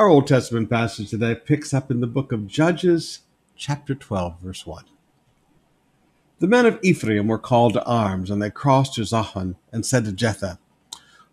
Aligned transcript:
Our 0.00 0.08
Old 0.08 0.26
Testament 0.26 0.70
passage 0.70 1.10
today 1.10 1.34
picks 1.34 1.74
up 1.74 1.90
in 1.90 2.00
the 2.00 2.06
book 2.06 2.32
of 2.32 2.46
Judges, 2.46 3.20
chapter 3.54 3.94
12, 3.94 4.40
verse 4.40 4.66
1. 4.66 4.86
The 6.38 6.46
men 6.46 6.64
of 6.64 6.78
Ephraim 6.82 7.26
were 7.26 7.38
called 7.38 7.74
to 7.74 7.84
arms, 7.84 8.30
and 8.30 8.40
they 8.40 8.48
crossed 8.48 8.94
to 8.94 9.02
Zaphon 9.02 9.56
and 9.70 9.84
said 9.84 10.06
to 10.06 10.12
Jephthah, 10.12 10.58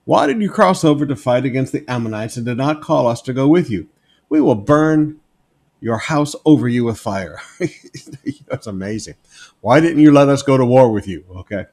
Why 0.04 0.28
did 0.28 0.42
you 0.42 0.50
cross 0.50 0.84
over 0.84 1.06
to 1.06 1.16
fight 1.16 1.46
against 1.46 1.72
the 1.72 1.90
Ammonites 1.90 2.36
and 2.36 2.46
did 2.46 2.58
not 2.58 2.82
call 2.82 3.08
us 3.08 3.22
to 3.22 3.32
go 3.32 3.48
with 3.48 3.70
you? 3.70 3.88
We 4.28 4.42
will 4.42 4.56
burn 4.56 5.22
your 5.80 6.00
house 6.00 6.36
over 6.44 6.68
you 6.68 6.84
with 6.84 7.00
fire. 7.00 7.40
That's 8.50 8.68
amazing. 8.68 9.16
Why 9.62 9.80
didn't 9.80 10.02
you 10.02 10.12
let 10.12 10.28
us 10.28 10.44
go 10.44 10.58
to 10.58 10.66
war 10.66 10.92
with 10.92 11.08
you? 11.08 11.24
Okay. 11.38 11.68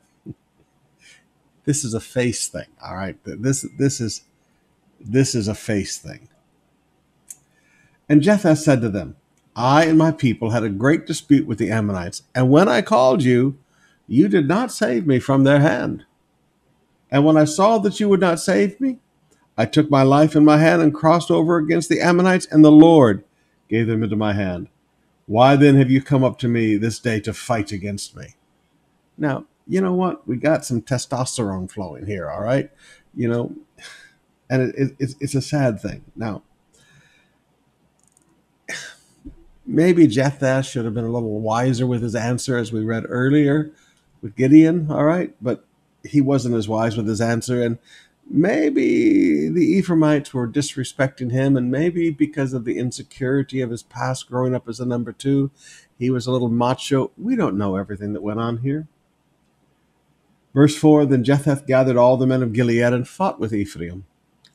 This 1.65 1.83
is 1.83 1.93
a 1.93 1.99
face 2.01 2.47
thing. 2.47 2.69
All 2.81 2.95
right. 2.95 3.19
This 3.25 3.67
this 3.81 4.01
is 4.01 4.23
this 5.01 5.35
is 5.35 5.49
a 5.49 5.57
face 5.57 5.99
thing. 5.99 6.29
And 8.09 8.23
Jephthah 8.23 8.57
said 8.57 8.81
to 8.83 8.89
them, 8.89 9.17
I 9.57 9.85
and 9.85 9.97
my 9.97 10.11
people 10.11 10.51
had 10.51 10.65
a 10.65 10.69
great 10.69 11.07
dispute 11.07 11.47
with 11.47 11.59
the 11.59 11.71
Ammonites, 11.71 12.23
and 12.35 12.51
when 12.51 12.69
I 12.69 12.83
called 12.83 13.23
you, 13.23 13.57
you 14.07 14.29
did 14.29 14.49
not 14.49 14.73
save 14.73 15.07
me 15.07 15.19
from 15.19 15.45
their 15.45 15.61
hand. 15.61 16.05
And 17.11 17.25
when 17.25 17.37
I 17.37 17.45
saw 17.45 17.79
that 17.79 18.01
you 18.01 18.09
would 18.09 18.21
not 18.21 18.41
save 18.41 18.81
me, 18.81 18.99
I 19.57 19.67
took 19.67 19.91
my 19.91 20.03
life 20.03 20.35
in 20.35 20.45
my 20.45 20.59
hand 20.59 20.83
and 20.83 20.93
crossed 20.93 21.31
over 21.31 21.57
against 21.57 21.89
the 21.89 22.01
Ammonites, 22.01 22.47
and 22.47 22.65
the 22.65 22.73
Lord 22.73 23.25
gave 23.69 23.87
them 23.87 24.03
into 24.03 24.17
my 24.17 24.33
hand. 24.33 24.69
Why 25.27 25.57
then 25.57 25.77
have 25.77 25.91
you 25.91 26.03
come 26.03 26.25
up 26.25 26.39
to 26.41 26.49
me 26.49 26.77
this 26.77 26.99
day 26.99 27.21
to 27.21 27.33
fight 27.33 27.73
against 27.73 28.17
me? 28.17 28.35
Now, 29.17 29.47
you 29.67 29.81
know 29.81 29.95
what? 29.95 30.27
We 30.27 30.37
got 30.37 30.65
some 30.65 30.83
testosterone 30.83 31.71
flowing 31.71 32.07
here, 32.07 32.29
all 32.29 32.43
right? 32.43 32.71
You 33.15 33.29
know, 33.29 33.55
and 34.51 34.63
it, 34.63 34.75
it, 34.77 34.97
it's, 34.99 35.15
it's 35.21 35.35
a 35.35 35.41
sad 35.41 35.81
thing. 35.81 36.05
Now, 36.17 36.43
maybe 39.67 40.07
Jephthah 40.07 40.63
should 40.63 40.85
have 40.85 40.95
been 40.95 41.05
a 41.05 41.13
little 41.13 41.41
wiser 41.41 41.87
with 41.87 42.03
his 42.03 42.15
answer, 42.15 42.57
as 42.57 42.73
we 42.73 42.85
read 42.85 43.05
earlier 43.09 43.73
with 44.21 44.37
Gideon. 44.37 44.91
All 44.91 45.05
right, 45.05 45.35
but 45.41 45.65
he 46.03 46.21
wasn't 46.21 46.55
as 46.55 46.69
wise 46.69 46.97
with 46.97 47.07
his 47.07 47.21
answer, 47.21 47.63
and 47.63 47.79
maybe 48.29 49.49
the 49.49 49.65
Ephraimites 49.65 50.33
were 50.33 50.49
disrespecting 50.49 51.31
him, 51.31 51.57
and 51.57 51.71
maybe 51.71 52.11
because 52.11 52.53
of 52.53 52.65
the 52.65 52.79
insecurity 52.79 53.61
of 53.61 53.71
his 53.71 53.83
past 53.83 54.29
growing 54.29 54.55
up 54.55 54.69
as 54.69 54.81
a 54.81 54.87
number 54.87 55.13
two, 55.13 55.51
he 55.99 56.11
was 56.11 56.27
a 56.27 56.33
little 56.33 56.49
macho. 56.49 57.11
We 57.17 57.37
don't 57.37 57.59
know 57.59 57.77
everything 57.77 58.13
that 58.13 58.23
went 58.23 58.41
on 58.41 58.59
here. 58.59 58.87
Verse 60.55 60.77
4 60.77 61.07
Then 61.07 61.25
Jephthah 61.25 61.65
gathered 61.67 61.97
all 61.97 62.17
the 62.17 62.27
men 62.27 62.43
of 62.43 62.53
Gilead 62.53 62.93
and 62.93 63.09
fought 63.09 63.41
with 63.41 63.53
Ephraim. 63.53 64.05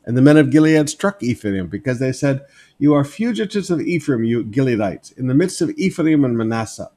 And 0.06 0.18
the 0.18 0.22
men 0.22 0.38
of 0.38 0.50
Gilead 0.50 0.90
struck 0.90 1.22
Ephraim 1.22 1.68
because 1.68 2.00
they 2.00 2.12
said, 2.12 2.46
You 2.78 2.94
are 2.94 3.04
fugitives 3.04 3.70
of 3.70 3.82
Ephraim, 3.82 4.24
you 4.24 4.44
Gileadites, 4.44 5.18
in 5.18 5.28
the 5.28 5.34
midst 5.34 5.62
of 5.62 5.72
Ephraim 5.78 6.24
and 6.24 6.38
Manasseh. 6.38 6.92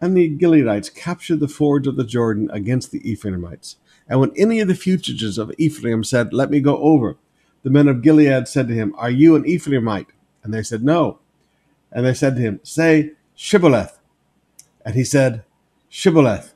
And 0.00 0.16
the 0.16 0.36
Gileadites 0.36 0.94
captured 0.94 1.40
the 1.40 1.48
fords 1.48 1.86
of 1.86 1.96
the 1.96 2.04
Jordan 2.04 2.50
against 2.52 2.90
the 2.90 3.08
Ephraimites. 3.08 3.76
And 4.08 4.20
when 4.20 4.32
any 4.36 4.60
of 4.60 4.68
the 4.68 4.74
fugitives 4.74 5.38
of 5.38 5.52
Ephraim 5.58 6.04
said, 6.04 6.32
Let 6.32 6.50
me 6.50 6.60
go 6.60 6.76
over, 6.78 7.16
the 7.62 7.70
men 7.70 7.88
of 7.88 8.02
Gilead 8.02 8.48
said 8.48 8.68
to 8.68 8.74
him, 8.74 8.94
Are 8.98 9.10
you 9.10 9.36
an 9.36 9.44
Ephraimite? 9.44 10.08
And 10.42 10.52
they 10.52 10.62
said, 10.62 10.82
No. 10.82 11.20
And 11.90 12.04
they 12.04 12.14
said 12.14 12.36
to 12.36 12.42
him, 12.42 12.60
Say, 12.62 13.12
Shibboleth. 13.36 13.98
And 14.84 14.94
he 14.94 15.04
said, 15.04 15.44
Shibboleth 15.88 16.54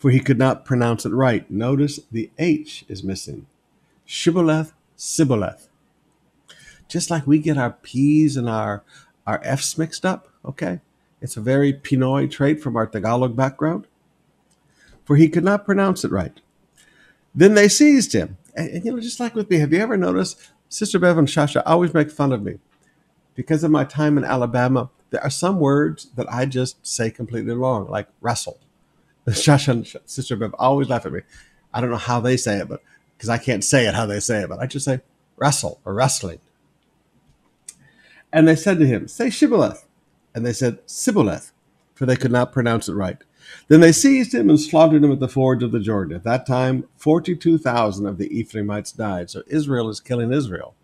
for 0.00 0.10
he 0.10 0.18
could 0.18 0.38
not 0.38 0.64
pronounce 0.64 1.04
it 1.04 1.12
right. 1.12 1.48
Notice 1.50 2.00
the 2.10 2.30
H 2.38 2.86
is 2.88 3.04
missing. 3.04 3.46
Shibboleth, 4.06 4.72
Sibboleth. 4.96 5.68
Just 6.88 7.10
like 7.10 7.26
we 7.26 7.38
get 7.38 7.58
our 7.58 7.72
P's 7.72 8.34
and 8.34 8.48
our, 8.48 8.82
our 9.26 9.42
F's 9.44 9.76
mixed 9.76 10.06
up, 10.06 10.28
okay? 10.42 10.80
It's 11.20 11.36
a 11.36 11.42
very 11.42 11.74
Pinoy 11.74 12.30
trait 12.30 12.62
from 12.62 12.76
our 12.76 12.86
Tagalog 12.86 13.36
background. 13.36 13.86
For 15.04 15.16
he 15.16 15.28
could 15.28 15.44
not 15.44 15.66
pronounce 15.66 16.02
it 16.02 16.10
right. 16.10 16.40
Then 17.34 17.52
they 17.52 17.68
seized 17.68 18.14
him. 18.14 18.38
And, 18.56 18.70
and 18.70 18.84
you 18.86 18.92
know, 18.92 19.00
just 19.00 19.20
like 19.20 19.34
with 19.34 19.50
me, 19.50 19.58
have 19.58 19.72
you 19.72 19.80
ever 19.80 19.98
noticed 19.98 20.50
Sister 20.70 20.98
Bev 20.98 21.18
and 21.18 21.28
Shasha 21.28 21.62
always 21.66 21.92
make 21.92 22.10
fun 22.10 22.32
of 22.32 22.42
me 22.42 22.58
because 23.34 23.62
of 23.62 23.70
my 23.70 23.84
time 23.84 24.16
in 24.16 24.24
Alabama? 24.24 24.88
There 25.10 25.22
are 25.22 25.28
some 25.28 25.60
words 25.60 26.08
that 26.16 26.32
I 26.32 26.46
just 26.46 26.86
say 26.86 27.10
completely 27.10 27.54
wrong, 27.54 27.86
like 27.90 28.08
wrestle 28.22 28.58
Josh 29.32 29.68
and 29.68 29.86
Sister 30.06 30.36
Bev 30.36 30.54
always 30.58 30.88
laugh 30.88 31.06
at 31.06 31.12
me. 31.12 31.20
I 31.72 31.80
don't 31.80 31.90
know 31.90 31.96
how 31.96 32.20
they 32.20 32.36
say 32.36 32.58
it, 32.58 32.68
but 32.68 32.82
because 33.16 33.28
I 33.28 33.38
can't 33.38 33.64
say 33.64 33.86
it 33.86 33.94
how 33.94 34.06
they 34.06 34.20
say 34.20 34.42
it, 34.42 34.48
but 34.48 34.58
I 34.58 34.66
just 34.66 34.84
say 34.84 35.00
wrestle 35.36 35.80
or 35.84 35.94
wrestling. 35.94 36.40
And 38.32 38.46
they 38.46 38.56
said 38.56 38.78
to 38.78 38.86
him, 38.86 39.08
Say 39.08 39.30
Shibboleth. 39.30 39.86
And 40.34 40.46
they 40.46 40.52
said 40.52 40.78
Sibboleth, 40.86 41.52
for 41.94 42.06
they 42.06 42.16
could 42.16 42.30
not 42.30 42.52
pronounce 42.52 42.88
it 42.88 42.94
right. 42.94 43.18
Then 43.68 43.80
they 43.80 43.92
seized 43.92 44.34
him 44.34 44.48
and 44.48 44.60
slaughtered 44.60 45.02
him 45.02 45.12
at 45.12 45.20
the 45.20 45.28
fords 45.28 45.62
of 45.62 45.72
the 45.72 45.80
Jordan. 45.80 46.14
At 46.14 46.24
that 46.24 46.46
time, 46.46 46.86
42,000 46.96 48.06
of 48.06 48.18
the 48.18 48.38
Ephraimites 48.38 48.92
died. 48.92 49.30
So 49.30 49.42
Israel 49.48 49.88
is 49.88 50.00
killing 50.00 50.32
Israel. 50.32 50.74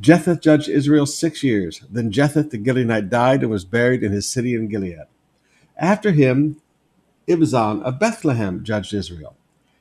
Jephthah 0.00 0.36
judged 0.36 0.68
Israel 0.68 1.06
six 1.06 1.42
years. 1.42 1.82
Then 1.90 2.12
Jephthah 2.12 2.44
the 2.44 2.58
Gileadite 2.58 3.08
died 3.08 3.42
and 3.42 3.50
was 3.50 3.64
buried 3.64 4.04
in 4.04 4.12
his 4.12 4.28
city 4.28 4.54
in 4.54 4.68
Gilead. 4.68 5.06
After 5.76 6.12
him, 6.12 6.60
Ibzan 7.28 7.82
of 7.82 7.98
Bethlehem 7.98 8.64
judged 8.64 8.94
Israel. 8.94 9.36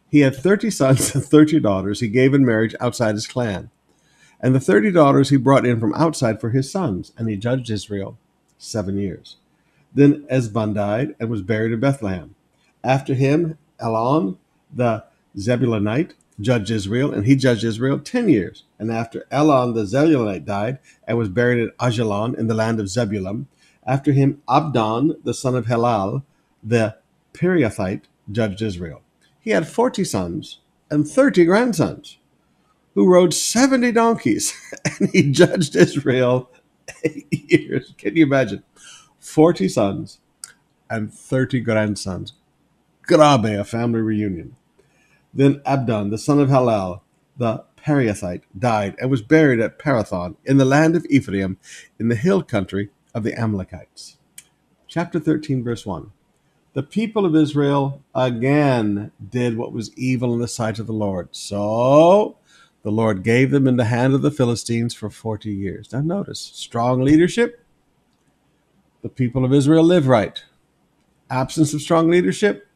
He 0.09 0.19
had 0.19 0.35
thirty 0.35 0.69
sons 0.69 1.16
and 1.16 1.24
thirty 1.24 1.59
daughters 1.59 2.00
he 2.00 2.08
gave 2.08 2.34
in 2.34 2.46
marriage 2.46 2.75
outside 2.80 3.16
his 3.16 3.28
clan. 3.28 3.69
And 4.40 4.53
the 4.53 4.59
thirty 4.59 4.91
daughters 4.91 5.30
he 5.30 5.38
brought 5.38 5.66
in 5.66 5.80
from 5.80 5.94
outside 5.96 6.40
for 6.40 6.52
his 6.52 6.72
sons, 6.72 7.12
and 7.18 7.30
he 7.30 7.38
judged 7.38 7.69
Israel 7.69 8.18
seven 8.57 8.97
years. 8.97 9.38
Then 9.94 10.25
Ibzan 10.30 10.75
died 10.75 11.16
and 11.19 11.30
was 11.30 11.41
buried 11.41 11.72
in 11.72 11.80
Bethlehem. 11.80 12.36
After 12.84 13.13
him, 13.13 13.57
Elon 13.80 14.38
the 14.74 15.06
Zebulunite 15.38 16.13
judged 16.40 16.69
Israel, 16.69 17.13
and 17.13 17.25
he 17.25 17.36
judged 17.36 17.63
Israel 17.63 18.00
ten 18.00 18.30
years. 18.30 18.63
And 18.78 18.91
after 18.91 19.25
Elon 19.31 19.74
the 19.74 19.86
Zebulunite 19.86 20.46
died 20.46 20.80
and 21.07 21.18
was 21.18 21.30
buried 21.30 21.68
at 21.68 21.78
Aijalon 21.78 22.38
in 22.38 22.47
the 22.47 22.53
land 22.53 22.80
of 22.80 22.90
Zebulun, 22.90 23.47
after 23.86 24.12
him 24.12 24.41
Abdon 24.50 25.16
the 25.24 25.34
son 25.34 25.56
of 25.56 25.68
Hillel 25.68 26.24
the 26.63 26.97
Pirathite 27.38 28.03
judged 28.31 28.62
Israel. 28.62 29.02
He 29.40 29.52
had 29.52 29.68
forty 29.68 30.03
sons 30.03 30.59
and 30.90 31.08
thirty 31.08 31.46
grandsons, 31.46 32.18
who 32.96 33.08
rode 33.08 33.34
seventy 33.34 33.92
donkeys, 33.92 34.53
and 35.00 35.09
he 35.12 35.31
judged 35.31 35.75
Israel 35.75 36.50
eight 37.03 37.28
years. 37.31 37.94
Can 37.98 38.16
you 38.16 38.25
imagine? 38.25 38.64
Forty 39.20 39.70
sons 39.70 40.20
and 40.90 41.14
thirty 41.14 41.59
grandsons. 41.59 42.34
Grabe, 43.03 43.59
a 43.59 43.64
family 43.64 44.02
reunion. 44.02 44.56
Then 45.34 45.62
Abdon, 45.66 46.09
the 46.09 46.18
son 46.18 46.40
of 46.40 46.50
Hillel, 46.50 47.04
the 47.38 47.64
Periathite, 47.78 48.42
died 48.58 48.96
and 49.00 49.12
was 49.12 49.22
buried 49.22 49.59
at 49.59 49.78
Pirathon 49.78 50.36
in 50.44 50.58
the 50.58 50.66
land 50.66 50.96
of 50.96 51.06
Ephraim 51.09 51.58
in 52.00 52.08
the 52.08 52.16
hill 52.16 52.42
country 52.42 52.90
of 53.14 53.24
the 53.24 53.40
Amalekites. 53.40 54.18
Chapter 54.88 55.19
13, 55.19 55.64
verse 55.64 55.86
1 55.86 56.12
the 56.77 56.83
people 56.83 57.25
of 57.25 57.35
Israel 57.35 58.03
again 58.13 59.11
did 59.31 59.57
what 59.57 59.73
was 59.73 59.91
evil 59.97 60.31
in 60.35 60.39
the 60.39 60.47
sight 60.47 60.77
of 60.77 60.85
the 60.85 60.93
Lord. 60.93 61.29
So 61.31 62.38
the 62.83 62.91
Lord 62.91 63.23
gave 63.23 63.49
them 63.49 63.67
in 63.67 63.77
the 63.77 63.85
hand 63.85 64.13
of 64.13 64.21
the 64.21 64.29
Philistines 64.29 64.93
for 64.93 65.09
40 65.09 65.49
years. 65.51 65.91
Now, 65.91 66.01
notice 66.01 66.39
strong 66.39 67.01
leadership. 67.01 67.65
The 69.01 69.09
people 69.09 69.43
of 69.43 69.51
Israel 69.51 69.83
live 69.83 70.07
right. 70.07 70.43
Absence 71.31 71.73
of 71.73 71.81
strong 71.81 72.11
leadership. 72.11 72.67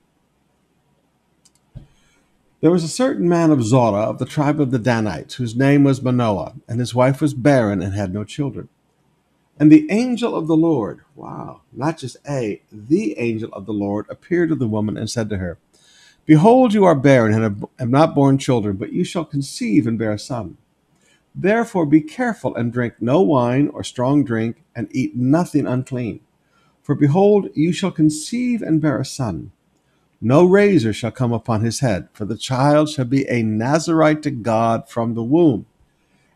There 2.61 2.71
was 2.71 2.83
a 2.83 2.87
certain 2.87 3.29
man 3.29 3.51
of 3.51 3.63
Zorah 3.63 4.09
of 4.09 4.17
the 4.17 4.25
tribe 4.25 4.59
of 4.59 4.71
the 4.71 4.79
Danites, 4.79 5.35
whose 5.35 5.55
name 5.55 5.83
was 5.83 6.01
Manoah, 6.01 6.55
and 6.67 6.79
his 6.79 6.95
wife 6.95 7.21
was 7.21 7.35
barren 7.35 7.83
and 7.83 7.93
had 7.93 8.11
no 8.11 8.23
children. 8.23 8.67
And 9.61 9.71
the 9.71 9.87
angel 9.91 10.35
of 10.35 10.47
the 10.47 10.57
Lord, 10.57 11.01
wow, 11.15 11.61
not 11.71 11.99
just 11.99 12.17
a, 12.27 12.63
the 12.73 13.19
angel 13.19 13.51
of 13.53 13.67
the 13.67 13.73
Lord 13.73 14.07
appeared 14.09 14.49
to 14.49 14.55
the 14.55 14.67
woman 14.67 14.97
and 14.97 15.07
said 15.09 15.29
to 15.29 15.37
her, 15.39 15.59
Behold, 16.25 16.73
you 16.73 16.85
are 16.85 16.95
barren 16.95 17.35
and 17.35 17.43
have 17.79 17.89
not 17.91 18.15
borne 18.15 18.39
children, 18.39 18.77
but 18.77 18.93
you 18.93 19.03
shall 19.05 19.25
conceive 19.25 19.87
and 19.87 19.99
bear 19.99 20.13
a 20.13 20.19
son. 20.19 20.57
Therefore 21.35 21.85
be 21.85 22.01
careful 22.01 22.55
and 22.55 22.73
drink 22.73 22.95
no 23.01 23.21
wine 23.21 23.69
or 23.69 23.83
strong 23.83 24.25
drink, 24.25 24.63
and 24.75 24.89
eat 24.91 25.15
nothing 25.15 25.67
unclean. 25.67 26.21
For 26.83 26.95
behold, 26.95 27.49
you 27.55 27.73
shall 27.73 27.91
conceive 27.91 28.61
and 28.63 28.81
bear 28.81 28.99
a 28.99 29.05
son. 29.05 29.51
No 30.21 30.45
razor 30.45 30.93
shall 30.93 31.11
come 31.11 31.33
upon 31.33 31.61
his 31.61 31.81
head, 31.81 32.09
for 32.13 32.25
the 32.25 32.37
child 32.37 32.89
shall 32.89 33.05
be 33.05 33.27
a 33.29 33.43
Nazarite 33.43 34.23
to 34.23 34.31
God 34.31 34.89
from 34.89 35.15
the 35.15 35.23
womb 35.23 35.67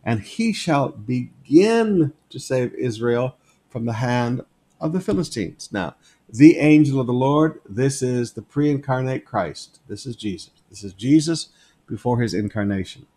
and 0.06 0.22
he 0.22 0.54
shall 0.54 0.90
begin 0.90 2.13
to 2.30 2.40
save 2.40 2.74
Israel 2.75 3.36
from 3.68 3.86
the 3.86 3.94
hand 3.94 4.42
of 4.80 4.94
the 4.94 5.02
Philistines. 5.02 5.69
Now, 5.72 5.96
the 6.30 6.57
angel 6.57 7.00
of 7.00 7.07
the 7.07 7.13
Lord, 7.13 7.60
this 7.68 8.02
is 8.02 8.34
the 8.34 8.42
pre 8.44 8.69
incarnate 8.69 9.25
Christ. 9.25 9.80
This 9.88 10.06
is 10.06 10.16
Jesus. 10.16 10.52
This 10.69 10.84
is 10.84 10.94
Jesus 10.94 11.50
before 11.88 12.22
his 12.22 12.34
incarnation. 12.34 13.07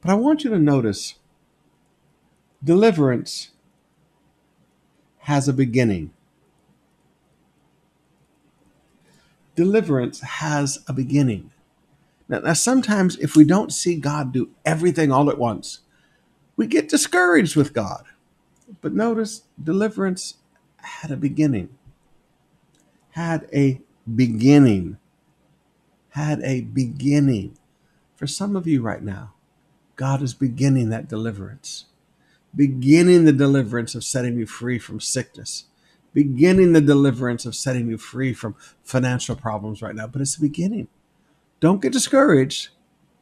But 0.00 0.10
I 0.10 0.14
want 0.14 0.42
you 0.42 0.50
to 0.50 0.58
notice 0.58 1.14
deliverance 2.62 3.50
has 5.18 5.46
a 5.46 5.52
beginning. 5.52 6.12
Deliverance 9.54 10.20
has 10.20 10.80
a 10.88 10.92
beginning. 10.92 11.52
Now, 12.28 12.40
now, 12.40 12.52
sometimes 12.54 13.16
if 13.18 13.36
we 13.36 13.44
don't 13.44 13.72
see 13.72 13.96
God 13.96 14.32
do 14.32 14.50
everything 14.64 15.12
all 15.12 15.28
at 15.28 15.38
once, 15.38 15.80
we 16.56 16.66
get 16.66 16.88
discouraged 16.88 17.56
with 17.56 17.72
God. 17.72 18.04
But 18.80 18.94
notice 18.94 19.42
deliverance 19.62 20.36
had 20.76 21.10
a 21.10 21.16
beginning, 21.16 21.70
had 23.10 23.48
a 23.52 23.80
beginning, 24.14 24.98
had 26.10 26.40
a 26.42 26.62
beginning. 26.62 27.56
For 28.16 28.26
some 28.26 28.56
of 28.56 28.66
you 28.66 28.82
right 28.82 29.02
now, 29.02 29.34
God 29.96 30.22
is 30.22 30.34
beginning 30.34 30.90
that 30.90 31.08
deliverance, 31.08 31.86
beginning 32.54 33.24
the 33.24 33.32
deliverance 33.32 33.94
of 33.94 34.04
setting 34.04 34.38
you 34.38 34.46
free 34.46 34.78
from 34.78 35.00
sickness, 35.00 35.64
beginning 36.12 36.72
the 36.72 36.80
deliverance 36.80 37.46
of 37.46 37.54
setting 37.54 37.88
you 37.88 37.98
free 37.98 38.32
from 38.32 38.56
financial 38.82 39.36
problems 39.36 39.82
right 39.82 39.94
now. 39.94 40.06
But 40.06 40.22
it's 40.22 40.36
the 40.36 40.46
beginning. 40.46 40.88
Don't 41.60 41.82
get 41.82 41.92
discouraged, 41.92 42.70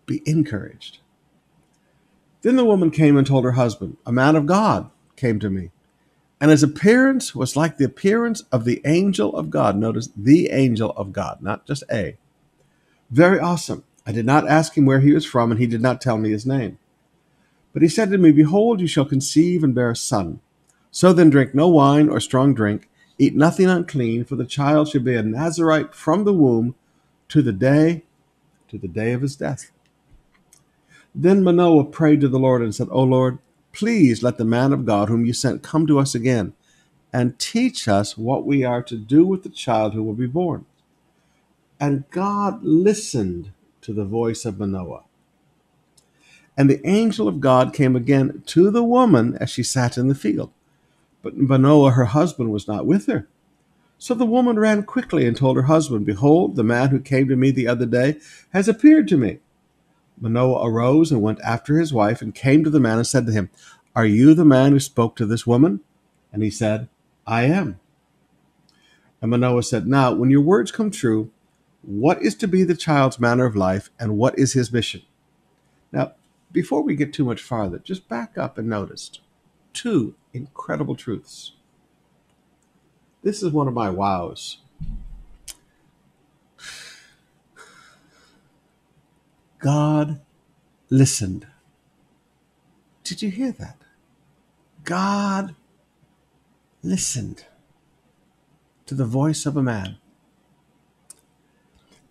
be 0.07 0.23
encouraged. 0.27 0.99
Then 2.43 2.57
the 2.57 2.65
woman 2.65 2.91
came 2.91 3.17
and 3.17 3.27
told 3.27 3.45
her 3.45 3.53
husband, 3.53 3.97
A 4.07 4.13
man 4.13 4.37
of 4.37 4.47
God 4.47 4.91
came 5.17 5.39
to 5.41 5.51
me, 5.51 5.71
and 6.41 6.51
his 6.51 6.63
appearance 6.63 7.35
was 7.35 7.57
like 7.57 7.77
the 7.77 7.85
appearance 7.85 8.43
of 8.51 8.65
the 8.65 8.81
angel 8.85 9.37
of 9.37 9.51
God. 9.51 9.77
Notice 9.77 10.09
the 10.17 10.51
angel 10.51 10.91
of 10.97 11.13
God, 11.13 11.43
not 11.43 11.67
just 11.67 11.83
a. 11.91 12.17
Very 13.11 13.39
awesome. 13.39 13.85
I 14.07 14.13
did 14.13 14.25
not 14.25 14.49
ask 14.49 14.77
him 14.77 14.87
where 14.87 15.01
he 15.01 15.13
was 15.13 15.27
from, 15.27 15.51
and 15.51 15.61
he 15.61 15.67
did 15.67 15.83
not 15.83 16.01
tell 16.01 16.17
me 16.17 16.31
his 16.31 16.47
name. 16.47 16.79
But 17.73 17.83
he 17.83 17.89
said 17.89 18.11
to 18.11 18.19
me, 18.19 18.33
Behold, 18.33 18.81
you 18.81 18.87
shall 18.87 19.05
conceive 19.05 19.63
and 19.63 19.75
bear 19.75 19.91
a 19.91 19.97
son. 19.97 20.41
So 20.91 21.13
then 21.13 21.31
drink 21.31 21.55
no 21.55 21.69
wine 21.69 22.09
or 22.09 22.19
strong 22.21 22.55
drink, 22.55 22.89
eat 23.19 23.37
nothing 23.37 23.67
unclean, 23.67 24.25
for 24.25 24.37
the 24.37 24.47
child 24.47 24.89
shall 24.89 25.03
be 25.03 25.15
a 25.15 25.23
Nazarite 25.23 25.95
from 25.95 26.25
the 26.25 26.33
womb 26.33 26.75
to 27.29 27.43
the 27.43 27.53
day 27.53 28.05
to 28.69 28.79
the 28.79 28.89
day 28.89 29.13
of 29.13 29.23
his 29.23 29.37
death. 29.37 29.71
Then 31.15 31.43
Manoah 31.43 31.85
prayed 31.85 32.21
to 32.21 32.29
the 32.29 32.39
Lord 32.39 32.63
and 32.63 32.75
said, 32.75 32.89
O 32.91 33.03
Lord, 33.03 33.39
please 33.73 34.23
let 34.23 34.39
the 34.39 34.45
man 34.45 34.73
of 34.73 34.87
God 34.87 35.09
whom 35.09 35.25
you 35.25 35.33
sent 35.33 35.63
come 35.63 35.87
to 35.87 35.99
us 35.99 36.15
again 36.15 36.53
and 37.13 37.39
teach 37.39 37.89
us 37.89 38.17
what 38.17 38.47
we 38.47 38.65
are 38.65 38.83
to 38.83 38.97
do 38.97 39.25
with 39.25 39.43
the 39.43 39.49
child 39.49 39.95
who 39.95 40.03
will 40.03 40.15
be 40.15 40.27
born. 40.27 40.65
And 41.81 42.09
God 42.11 42.63
listened 42.63 43.53
to 43.83 43.93
the 43.93 44.05
voice 44.05 44.45
of 44.45 44.59
Manoah. 44.59 45.03
And 46.57 46.69
the 46.69 46.87
angel 46.87 47.27
of 47.27 47.41
God 47.41 47.73
came 47.73 47.97
again 47.97 48.43
to 48.47 48.71
the 48.71 48.85
woman 48.85 49.37
as 49.39 49.51
she 49.51 49.63
sat 49.63 49.97
in 49.97 50.09
the 50.09 50.15
field. 50.15 50.53
But 51.23 51.37
Manoah, 51.37 51.93
her 51.93 52.07
husband, 52.07 52.53
was 52.53 52.69
not 52.69 52.87
with 52.87 53.07
her. 53.07 53.27
So 53.99 54.15
the 54.15 54.27
woman 54.27 54.59
ran 54.59 54.85
quickly 54.85 55.27
and 55.27 55.37
told 55.37 55.57
her 55.57 55.65
husband, 55.65 56.07
Behold, 56.07 56.57
the 56.57 56.65
man 56.65 56.89
who 56.89 57.01
came 57.01 57.29
to 57.29 57.37
me 57.37 57.51
the 57.51 57.69
other 57.69 57.87
day 57.87 58.19
has 58.53 58.69
appeared 58.69 59.09
to 59.09 59.17
me. 59.17 59.39
Manoah 60.21 60.69
arose 60.69 61.11
and 61.11 61.23
went 61.23 61.41
after 61.41 61.79
his 61.79 61.93
wife 61.93 62.21
and 62.21 62.35
came 62.35 62.63
to 62.63 62.71
the 62.71 62.81
man 62.81 62.99
and 62.99 63.07
said 63.07 63.27
to 63.27 63.33
him, 63.33 63.51
Are 63.97 64.05
you 64.05 64.35
the 64.35 64.45
man 64.45 64.73
who 64.73 64.81
spoke 64.81 65.17
to 65.17 65.27
this 65.27 65.47
woman? 65.47 65.81
And 66.33 66.43
he 66.43 66.51
said, 66.51 66.89
I 67.27 67.45
am. 67.45 67.81
And 69.23 69.31
Manoah 69.31 69.63
said, 69.63 69.87
Now, 69.87 70.13
when 70.13 70.31
your 70.31 70.43
words 70.43 70.71
come 70.71 70.91
true, 70.91 71.31
what 71.83 72.23
is 72.23 72.35
to 72.37 72.49
be 72.49 72.63
the 72.63 72.77
child's 72.77 73.19
manner 73.19 73.47
of 73.47 73.57
life 73.57 73.91
and 73.99 74.19
what 74.19 74.39
is 74.39 74.53
his 74.53 74.73
mission? 74.73 75.03
Now, 75.93 76.13
before 76.53 76.83
we 76.83 76.95
get 76.97 77.13
too 77.13 77.25
much 77.25 77.43
farther, 77.43 77.79
just 77.79 78.09
back 78.09 78.37
up 78.37 78.59
and 78.59 78.69
notice 78.69 79.11
two 79.73 80.15
incredible 80.33 80.97
truths. 80.97 81.53
This 83.23 83.43
is 83.43 83.53
one 83.53 83.69
of 83.69 83.75
my 83.75 83.91
wows. 83.91 84.59
God 89.61 90.21
listened. 90.89 91.47
Did 93.05 93.23
you 93.23 93.31
hear 93.31 93.53
that? 93.53 93.77
God 94.85 95.55
listened 96.83 97.45
to 98.87 98.95
the 98.95 99.05
voice 99.05 99.47
of 99.47 99.57
a 99.57 99.63
man. 99.63 99.99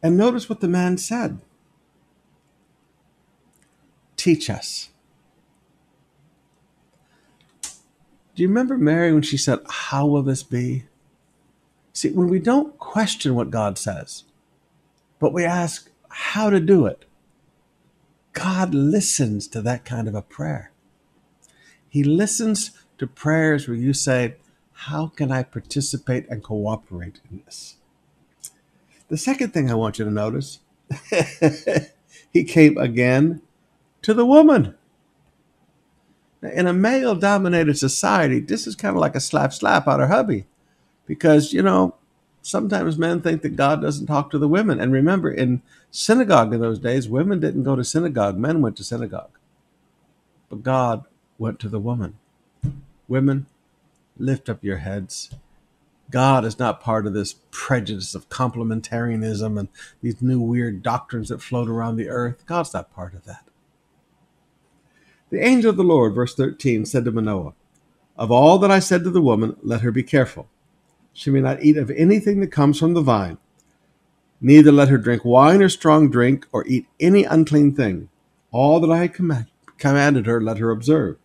And 0.01 0.15
notice 0.15 0.47
what 0.47 0.61
the 0.61 0.67
man 0.67 0.97
said 0.97 1.39
Teach 4.15 4.49
us. 4.49 4.89
Do 7.61 8.43
you 8.43 8.47
remember 8.49 8.77
Mary 8.77 9.13
when 9.13 9.21
she 9.21 9.37
said, 9.37 9.59
How 9.67 10.05
will 10.05 10.23
this 10.23 10.43
be? 10.43 10.83
See, 11.93 12.11
when 12.11 12.29
we 12.29 12.39
don't 12.39 12.77
question 12.77 13.35
what 13.35 13.49
God 13.49 13.77
says, 13.77 14.23
but 15.19 15.33
we 15.33 15.43
ask 15.43 15.89
how 16.09 16.49
to 16.49 16.59
do 16.59 16.85
it, 16.85 17.05
God 18.39 18.73
listens 18.73 19.49
to 19.49 19.61
that 19.63 19.83
kind 19.83 20.07
of 20.07 20.15
a 20.15 20.21
prayer. 20.21 20.71
He 21.89 22.05
listens 22.05 22.71
to 22.97 23.05
prayers 23.05 23.67
where 23.67 23.75
you 23.75 23.91
say, 23.91 24.35
How 24.87 25.07
can 25.07 25.29
I 25.29 25.43
participate 25.43 26.25
and 26.29 26.41
cooperate 26.41 27.19
in 27.29 27.41
this? 27.43 27.75
The 29.09 29.17
second 29.17 29.51
thing 29.51 29.69
I 29.69 29.73
want 29.73 29.99
you 29.99 30.05
to 30.05 30.11
notice, 30.11 30.59
he 32.31 32.45
came 32.45 32.77
again 32.77 33.41
to 34.03 34.13
the 34.13 34.25
woman. 34.25 34.75
In 36.41 36.65
a 36.65 36.71
male 36.71 37.15
dominated 37.15 37.77
society, 37.77 38.39
this 38.39 38.65
is 38.65 38.77
kind 38.77 38.95
of 38.95 39.01
like 39.01 39.15
a 39.15 39.19
slap 39.19 39.51
slap 39.51 39.85
out 39.85 39.99
of 39.99 40.07
hubby 40.07 40.45
because, 41.05 41.51
you 41.51 41.61
know, 41.61 41.95
sometimes 42.41 42.97
men 42.97 43.21
think 43.21 43.41
that 43.41 43.55
God 43.55 43.81
doesn't 43.81 44.07
talk 44.07 44.29
to 44.31 44.37
the 44.37 44.47
women. 44.47 44.79
And 44.79 44.91
remember, 44.91 45.31
in 45.31 45.61
synagogue 45.91 46.53
in 46.53 46.61
those 46.61 46.79
days, 46.79 47.09
women 47.09 47.39
didn't 47.39 47.63
go 47.63 47.75
to 47.75 47.83
synagogue, 47.83 48.37
men 48.37 48.61
went 48.61 48.77
to 48.77 48.83
synagogue. 48.83 49.37
But 50.49 50.63
God 50.63 51.05
went 51.37 51.59
to 51.59 51.69
the 51.69 51.79
woman. 51.79 52.17
Women, 53.07 53.47
lift 54.17 54.49
up 54.49 54.63
your 54.63 54.77
heads. 54.77 55.31
God 56.11 56.43
is 56.43 56.57
not 56.57 56.81
part 56.81 57.05
of 57.05 57.13
this 57.13 57.35
prejudice 57.51 58.15
of 58.15 58.29
complementarianism 58.29 59.59
and 59.59 59.67
these 60.01 60.21
new 60.21 60.39
weird 60.39 60.81
doctrines 60.81 61.29
that 61.29 61.41
float 61.41 61.69
around 61.69 61.95
the 61.95 62.09
earth. 62.09 62.45
God's 62.45 62.73
not 62.73 62.93
part 62.93 63.13
of 63.13 63.25
that. 63.25 63.45
The 65.29 65.43
angel 65.43 65.69
of 65.69 65.77
the 65.77 65.83
Lord, 65.83 66.15
verse 66.15 66.33
13, 66.33 66.85
said 66.85 67.05
to 67.05 67.11
Manoah, 67.11 67.53
Of 68.17 68.31
all 68.31 68.57
that 68.59 68.71
I 68.71 68.79
said 68.79 69.03
to 69.03 69.11
the 69.11 69.21
woman, 69.21 69.55
let 69.61 69.81
her 69.81 69.91
be 69.91 70.01
careful. 70.01 70.47
She 71.13 71.29
may 71.29 71.41
not 71.41 71.63
eat 71.63 71.77
of 71.77 71.91
anything 71.91 72.39
that 72.39 72.51
comes 72.51 72.79
from 72.79 72.93
the 72.93 73.01
vine, 73.01 73.37
neither 74.41 74.71
let 74.71 74.89
her 74.89 74.97
drink 74.97 75.25
wine 75.25 75.61
or 75.61 75.69
strong 75.69 76.09
drink, 76.09 76.47
or 76.51 76.65
eat 76.67 76.87
any 76.99 77.23
unclean 77.23 77.75
thing. 77.75 78.09
All 78.51 78.79
that 78.79 78.91
I 78.91 79.07
command, 79.07 79.47
commanded 79.77 80.25
her, 80.25 80.41
let 80.41 80.57
her 80.57 80.71
observe. 80.71 81.17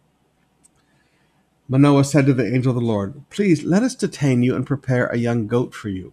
Manoah 1.69 2.05
said 2.05 2.27
to 2.27 2.35
the 2.35 2.47
angel 2.47 2.71
of 2.71 2.77
the 2.77 2.87
Lord, 2.87 3.29
Please 3.31 3.65
let 3.65 3.83
us 3.83 3.95
detain 3.95 4.43
you 4.43 4.55
and 4.55 4.67
prepare 4.67 5.07
a 5.07 5.17
young 5.17 5.47
goat 5.47 5.75
for 5.75 5.89
you. 5.89 6.13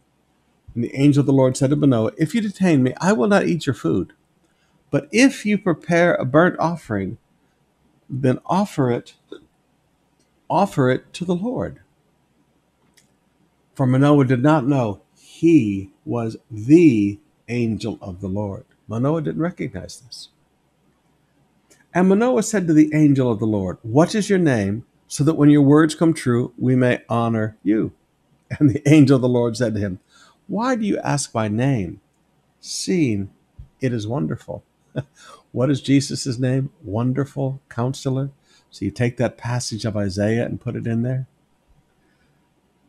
And 0.73 0.83
the 0.83 0.95
angel 0.95 1.21
of 1.21 1.25
the 1.25 1.33
Lord 1.33 1.57
said 1.57 1.71
to 1.71 1.75
Manoah, 1.75 2.13
If 2.17 2.33
you 2.33 2.41
detain 2.41 2.83
me, 2.83 2.93
I 3.01 3.11
will 3.11 3.27
not 3.27 3.47
eat 3.47 3.65
your 3.65 3.73
food. 3.73 4.13
But 4.89 5.09
if 5.11 5.45
you 5.45 5.57
prepare 5.57 6.15
a 6.15 6.25
burnt 6.25 6.57
offering, 6.59 7.17
then 8.09 8.39
offer 8.45 8.91
it 8.91 9.15
offer 10.49 10.89
it 10.91 11.13
to 11.13 11.25
the 11.25 11.35
Lord. 11.35 11.80
For 13.81 13.87
Manoah 13.87 14.25
did 14.25 14.43
not 14.43 14.67
know 14.67 15.01
he 15.17 15.89
was 16.05 16.37
the 16.51 17.19
angel 17.49 17.97
of 17.99 18.21
the 18.21 18.27
Lord. 18.27 18.63
Manoah 18.87 19.23
didn't 19.23 19.41
recognize 19.41 19.99
this. 20.01 20.29
And 21.91 22.07
Manoah 22.07 22.43
said 22.43 22.67
to 22.67 22.73
the 22.73 22.91
angel 22.93 23.31
of 23.31 23.39
the 23.39 23.47
Lord, 23.47 23.79
What 23.81 24.13
is 24.13 24.29
your 24.29 24.37
name, 24.37 24.85
so 25.07 25.23
that 25.23 25.33
when 25.33 25.49
your 25.49 25.63
words 25.63 25.95
come 25.95 26.13
true, 26.13 26.53
we 26.59 26.75
may 26.75 26.99
honor 27.09 27.57
you? 27.63 27.93
And 28.59 28.69
the 28.69 28.87
angel 28.87 29.15
of 29.15 29.23
the 29.23 29.27
Lord 29.27 29.57
said 29.57 29.73
to 29.73 29.79
him, 29.79 29.99
Why 30.45 30.75
do 30.75 30.85
you 30.85 30.99
ask 30.99 31.33
my 31.33 31.47
name, 31.47 32.01
seeing 32.59 33.31
it 33.79 33.93
is 33.93 34.05
wonderful? 34.07 34.63
What 35.51 35.71
is 35.71 35.81
Jesus' 35.81 36.37
name? 36.37 36.69
Wonderful 36.83 37.59
Counselor. 37.67 38.29
So 38.69 38.85
you 38.85 38.91
take 38.91 39.17
that 39.17 39.39
passage 39.39 39.85
of 39.85 39.97
Isaiah 39.97 40.45
and 40.45 40.61
put 40.61 40.75
it 40.75 40.85
in 40.85 41.01
there. 41.01 41.25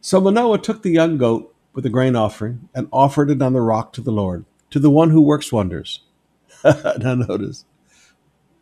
So 0.04 0.20
Manoah 0.20 0.58
took 0.58 0.82
the 0.82 0.90
young 0.90 1.16
goat 1.16 1.54
with 1.72 1.84
the 1.84 1.90
grain 1.90 2.16
offering 2.16 2.68
and 2.74 2.88
offered 2.90 3.30
it 3.30 3.40
on 3.40 3.52
the 3.52 3.60
rock 3.60 3.92
to 3.92 4.00
the 4.00 4.10
Lord, 4.10 4.44
to 4.70 4.80
the 4.80 4.90
one 4.90 5.10
who 5.10 5.22
works 5.22 5.52
wonders. 5.52 6.02
now 6.64 7.14
notice, 7.14 7.64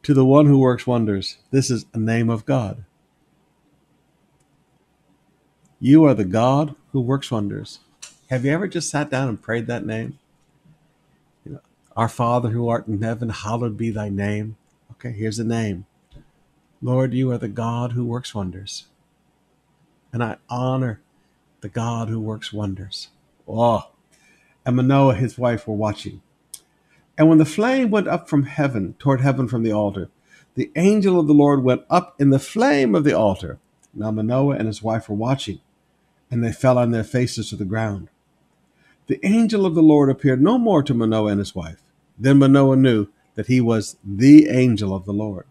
to 0.03 0.13
the 0.13 0.27
one 0.27 0.45
who 0.45 0.59
works 0.59 0.87
wonders. 0.87 1.39
This 1.51 1.71
is 1.71 1.87
a 1.95 1.99
name 1.99 2.29
of 2.29 2.45
God. 2.45 2.85
You 5.81 6.05
are 6.05 6.13
the 6.13 6.27
God 6.27 6.77
who 6.93 7.01
works 7.01 7.31
wonders. 7.31 7.81
Have 8.29 8.45
you 8.45 8.53
ever 8.53 8.69
just 8.69 8.91
sat 8.91 9.09
down 9.09 9.31
and 9.31 9.41
prayed 9.41 9.67
that 9.67 9.87
name? 9.87 10.19
You 11.47 11.53
know, 11.53 11.61
Our 11.97 12.11
Father 12.11 12.51
who 12.51 12.69
art 12.69 12.87
in 12.87 13.01
heaven, 13.01 13.31
hallowed 13.31 13.79
be 13.79 13.91
thy 13.91 14.11
name. 14.11 14.57
Okay, 14.93 15.13
here's 15.13 15.39
a 15.39 15.45
name. 15.45 15.87
Lord, 16.83 17.15
you 17.15 17.31
are 17.31 17.39
the 17.39 17.49
God 17.49 17.93
who 17.93 18.05
works 18.05 18.35
wonders. 18.35 18.89
And 20.13 20.23
I 20.23 20.37
honor 20.51 21.01
the 21.61 21.69
God 21.69 22.09
who 22.09 22.21
works 22.21 22.53
wonders. 22.53 23.09
Oh, 23.49 23.91
and 24.65 24.77
Manoah, 24.77 25.15
his 25.15 25.39
wife, 25.39 25.67
were 25.67 25.75
watching. 25.75 26.23
And 27.17 27.29
when 27.29 27.39
the 27.39 27.45
flame 27.45 27.91
went 27.91 28.09
up 28.09 28.29
from 28.29 28.45
heaven, 28.45 28.95
toward 28.99 29.21
heaven 29.21 29.49
from 29.49 29.63
the 29.63 29.73
altar, 29.73 30.11
the 30.55 30.71
angel 30.77 31.19
of 31.19 31.27
the 31.27 31.35
Lord 31.35 31.63
went 31.63 31.83
up 31.91 32.21
in 32.21 32.31
the 32.31 32.39
flame 32.39 32.95
of 32.95 33.05
the 33.05 33.13
altar. 33.13 33.59
Now 33.95 34.11
Manoah 34.11 34.57
and 34.57 34.67
his 34.67 34.83
wife 34.83 35.09
were 35.09 35.17
watching, 35.17 35.61
and 36.31 36.43
they 36.43 36.53
fell 36.53 36.79
on 36.79 36.91
their 36.91 37.05
faces 37.05 37.51
to 37.51 37.57
the 37.57 37.65
ground. 37.65 38.09
The 39.07 39.21
angel 39.27 39.67
of 39.67 39.75
the 39.75 39.83
Lord 39.83 40.09
appeared 40.09 40.41
no 40.41 40.59
more 40.59 40.83
to 40.83 40.95
Manoah 40.95 41.33
and 41.33 41.41
his 41.41 41.55
wife. 41.55 41.83
Then 42.19 42.39
Manoah 42.39 42.77
knew 42.77 43.09
that 43.35 43.47
he 43.47 43.61
was 43.61 43.97
the 44.05 44.49
angel 44.49 44.95
of 44.95 45.05
the 45.05 45.13
Lord. 45.13 45.47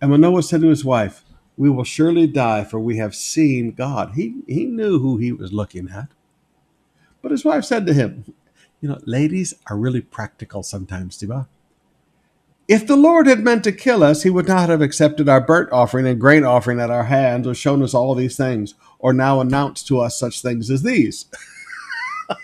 And 0.00 0.10
Manoah 0.10 0.42
said 0.42 0.62
to 0.62 0.68
his 0.68 0.84
wife, 0.84 1.24
We 1.56 1.70
will 1.70 1.84
surely 1.84 2.26
die, 2.26 2.64
for 2.64 2.80
we 2.80 2.96
have 2.96 3.14
seen 3.14 3.72
God. 3.72 4.12
He, 4.14 4.42
he 4.46 4.64
knew 4.64 4.98
who 4.98 5.18
he 5.18 5.32
was 5.32 5.52
looking 5.52 5.90
at. 5.90 6.08
But 7.20 7.30
his 7.30 7.44
wife 7.44 7.64
said 7.64 7.86
to 7.86 7.94
him, 7.94 8.24
You 8.80 8.88
know, 8.88 8.98
ladies 9.04 9.54
are 9.68 9.76
really 9.76 10.00
practical 10.00 10.62
sometimes, 10.62 11.18
Diba. 11.18 11.46
If 12.68 12.86
the 12.86 12.96
Lord 12.96 13.26
had 13.26 13.40
meant 13.40 13.64
to 13.64 13.72
kill 13.72 14.02
us, 14.02 14.22
he 14.22 14.30
would 14.30 14.48
not 14.48 14.68
have 14.68 14.80
accepted 14.80 15.28
our 15.28 15.40
burnt 15.40 15.70
offering 15.72 16.06
and 16.06 16.20
grain 16.20 16.44
offering 16.44 16.80
at 16.80 16.90
our 16.90 17.04
hands, 17.04 17.46
or 17.46 17.54
shown 17.54 17.82
us 17.82 17.92
all 17.92 18.14
these 18.14 18.36
things, 18.36 18.74
or 18.98 19.12
now 19.12 19.40
announced 19.40 19.86
to 19.88 20.00
us 20.00 20.18
such 20.18 20.40
things 20.40 20.70
as 20.70 20.82
these. 20.82 21.26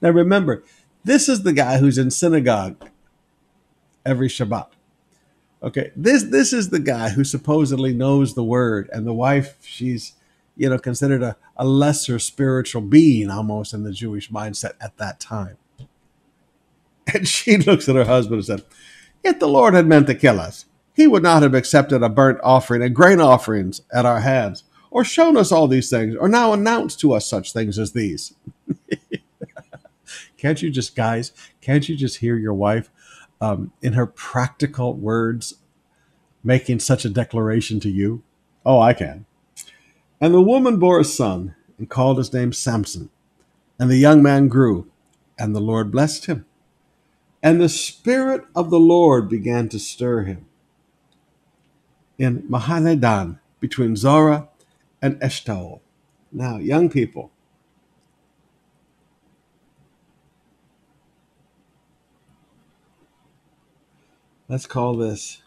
now 0.00 0.10
remember, 0.10 0.64
this 1.04 1.28
is 1.28 1.42
the 1.42 1.52
guy 1.52 1.78
who's 1.78 1.98
in 1.98 2.10
synagogue 2.10 2.90
every 4.04 4.28
Shabbat. 4.28 4.66
Okay, 5.62 5.92
this 5.94 6.22
this 6.24 6.52
is 6.52 6.70
the 6.70 6.80
guy 6.80 7.10
who 7.10 7.22
supposedly 7.22 7.92
knows 7.92 8.34
the 8.34 8.44
word, 8.44 8.88
and 8.92 9.06
the 9.06 9.12
wife, 9.12 9.58
she's 9.62 10.14
you 10.56 10.70
know 10.70 10.78
considered 10.78 11.22
a, 11.22 11.36
a 11.56 11.66
lesser 11.66 12.18
spiritual 12.18 12.80
being 12.80 13.30
almost 13.30 13.74
in 13.74 13.82
the 13.82 13.92
Jewish 13.92 14.30
mindset 14.30 14.72
at 14.80 14.96
that 14.96 15.20
time. 15.20 15.58
And 17.12 17.28
she 17.28 17.58
looks 17.58 17.88
at 17.88 17.96
her 17.96 18.04
husband 18.04 18.36
and 18.36 18.44
said, 18.46 18.64
If 19.22 19.38
the 19.38 19.48
Lord 19.48 19.74
had 19.74 19.86
meant 19.86 20.06
to 20.06 20.14
kill 20.14 20.40
us, 20.40 20.64
he 20.94 21.06
would 21.06 21.22
not 21.22 21.42
have 21.42 21.54
accepted 21.54 22.02
a 22.02 22.08
burnt 22.08 22.40
offering 22.42 22.82
and 22.82 22.94
grain 22.94 23.20
offerings 23.20 23.82
at 23.92 24.06
our 24.06 24.20
hands, 24.20 24.64
or 24.90 25.04
shown 25.04 25.36
us 25.36 25.52
all 25.52 25.68
these 25.68 25.90
things, 25.90 26.16
or 26.16 26.28
now 26.28 26.54
announced 26.54 27.00
to 27.00 27.12
us 27.12 27.28
such 27.28 27.52
things 27.52 27.78
as 27.78 27.92
these. 27.92 28.34
can't 30.38 30.62
you 30.62 30.70
just, 30.70 30.96
guys, 30.96 31.32
can't 31.60 31.86
you 31.86 31.96
just 31.96 32.18
hear 32.18 32.36
your 32.36 32.54
wife 32.54 32.90
um, 33.40 33.72
in 33.80 33.94
her 33.94 34.06
practical 34.06 34.94
words 34.94 35.54
making 36.42 36.80
such 36.80 37.04
a 37.04 37.10
declaration 37.10 37.80
to 37.80 37.90
you? 37.90 38.22
Oh, 38.64 38.80
I 38.80 38.92
can. 38.92 39.26
And 40.20 40.34
the 40.34 40.42
woman 40.42 40.78
bore 40.78 41.00
a 41.00 41.04
son 41.04 41.54
and 41.78 41.88
called 41.88 42.18
his 42.18 42.32
name 42.32 42.52
Samson. 42.52 43.10
And 43.78 43.90
the 43.90 43.96
young 43.96 44.22
man 44.22 44.48
grew, 44.48 44.90
and 45.38 45.54
the 45.56 45.60
Lord 45.60 45.90
blessed 45.90 46.26
him. 46.26 46.44
And 47.42 47.60
the 47.60 47.70
Spirit 47.70 48.44
of 48.54 48.68
the 48.68 48.78
Lord 48.78 49.28
began 49.28 49.70
to 49.70 49.78
stir 49.78 50.24
him 50.24 50.44
in 52.18 52.42
Mahaneh-dan 52.42 53.40
between 53.60 53.96
Zorah 53.96 54.48
and 55.00 55.18
Eshtaol. 55.20 55.80
Now, 56.30 56.58
young 56.58 56.90
people, 56.90 57.32
let's 64.50 64.66
call 64.66 64.96
this 64.96 65.42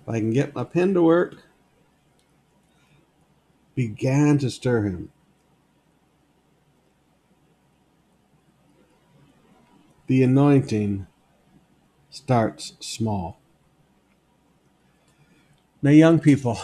if 0.00 0.08
I 0.08 0.20
can 0.20 0.30
get 0.30 0.54
my 0.54 0.62
pen 0.62 0.94
to 0.94 1.02
work, 1.02 1.42
began 3.74 4.38
to 4.38 4.48
stir 4.48 4.84
him. 4.84 5.10
The 10.06 10.22
anointing 10.22 11.08
starts 12.10 12.74
small. 12.78 13.40
Now, 15.82 15.90
young 15.90 16.20
people, 16.20 16.60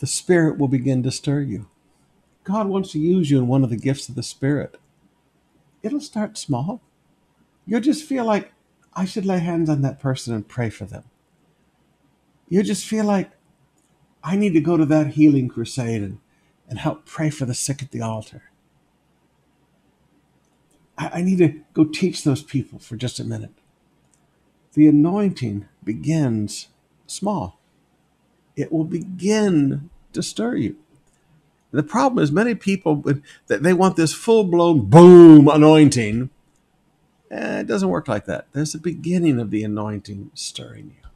the 0.00 0.06
Spirit 0.06 0.56
will 0.56 0.68
begin 0.68 1.02
to 1.02 1.10
stir 1.10 1.40
you. 1.40 1.66
God 2.44 2.66
wants 2.68 2.92
to 2.92 2.98
use 2.98 3.30
you 3.30 3.38
in 3.38 3.46
one 3.46 3.62
of 3.62 3.70
the 3.70 3.76
gifts 3.76 4.08
of 4.08 4.14
the 4.14 4.22
Spirit. 4.22 4.78
It'll 5.82 6.00
start 6.00 6.38
small. 6.38 6.80
You'll 7.66 7.80
just 7.80 8.04
feel 8.04 8.24
like, 8.24 8.52
I 8.94 9.04
should 9.04 9.24
lay 9.24 9.38
hands 9.38 9.70
on 9.70 9.82
that 9.82 10.00
person 10.00 10.34
and 10.34 10.46
pray 10.46 10.68
for 10.68 10.84
them. 10.84 11.04
You'll 12.48 12.64
just 12.64 12.84
feel 12.84 13.04
like, 13.04 13.30
I 14.22 14.36
need 14.36 14.52
to 14.52 14.60
go 14.60 14.76
to 14.76 14.84
that 14.86 15.08
healing 15.08 15.48
crusade 15.48 16.02
and, 16.02 16.18
and 16.68 16.78
help 16.78 17.06
pray 17.06 17.30
for 17.30 17.44
the 17.44 17.54
sick 17.54 17.82
at 17.82 17.90
the 17.90 18.02
altar. 18.02 18.44
I, 20.98 21.10
I 21.14 21.22
need 21.22 21.38
to 21.38 21.60
go 21.72 21.84
teach 21.84 22.24
those 22.24 22.42
people 22.42 22.78
for 22.78 22.96
just 22.96 23.18
a 23.18 23.24
minute. 23.24 23.52
The 24.74 24.86
anointing 24.86 25.68
begins 25.84 26.68
small, 27.06 27.58
it 28.56 28.72
will 28.72 28.84
begin 28.84 29.90
to 30.12 30.22
stir 30.22 30.56
you. 30.56 30.76
The 31.72 31.82
problem 31.82 32.22
is, 32.22 32.30
many 32.30 32.54
people 32.54 33.02
that 33.46 33.62
they 33.62 33.72
want 33.72 33.96
this 33.96 34.12
full 34.12 34.44
blown 34.44 34.90
boom 34.90 35.48
anointing. 35.48 36.28
Eh, 37.30 37.60
it 37.60 37.66
doesn't 37.66 37.88
work 37.88 38.08
like 38.08 38.26
that. 38.26 38.46
There's 38.52 38.74
a 38.74 38.78
beginning 38.78 39.40
of 39.40 39.50
the 39.50 39.64
anointing 39.64 40.30
stirring 40.34 40.94
you. 40.96 41.08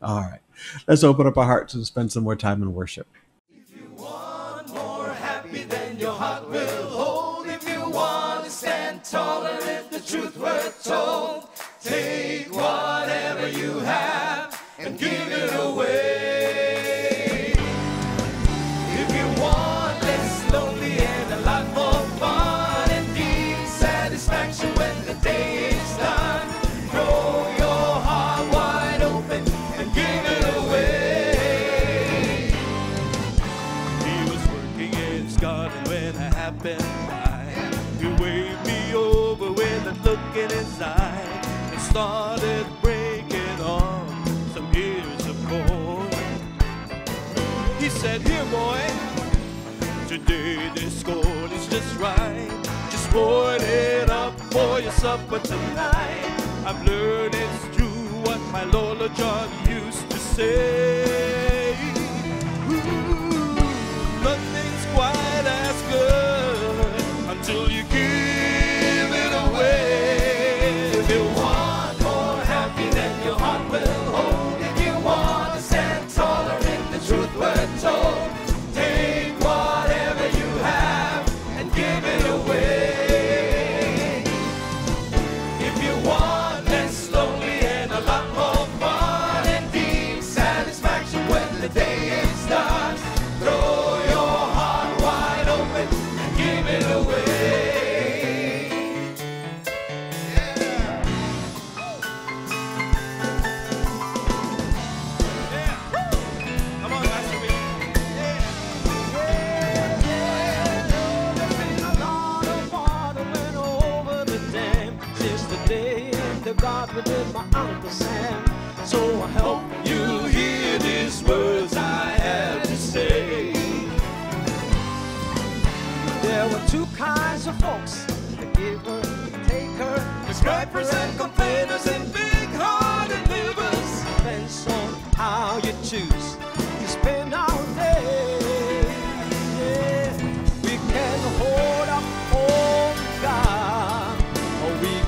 All 0.00 0.20
right, 0.20 0.40
let's 0.88 1.04
open 1.04 1.26
up 1.26 1.36
our 1.36 1.44
hearts 1.44 1.74
and 1.74 1.84
spend 1.86 2.12
some 2.12 2.24
more 2.24 2.36
time 2.36 2.62
in 2.62 2.74
worship. 2.74 3.06
If 3.50 3.76
you 3.76 3.90
want 3.96 4.72
more 4.72 5.10
happy, 5.10 5.66
your 5.98 6.12
heart 6.12 6.48
will 6.50 6.88
hold. 6.88 7.46
If 7.46 7.68
you 7.68 7.88
want 7.88 8.44
to 8.44 8.50
stand 8.50 9.04
tall 9.04 9.46
and 9.46 9.62
if 9.62 9.90
the 9.90 10.00
truth 10.00 10.36
were 10.36 10.72
told, 10.82 11.48
take 11.82 12.43
Boil 53.14 53.60
it 53.60 54.10
up 54.10 54.34
for 54.50 54.80
your 54.80 54.90
supper 54.90 55.38
tonight. 55.38 56.34
I've 56.66 56.84
learned 56.84 57.36
it's 57.36 57.76
true 57.76 58.08
what 58.24 58.40
my 58.50 58.64
Lola 58.64 59.08
John 59.10 59.48
used 59.68 60.10
to 60.10 60.18
say. 60.18 61.03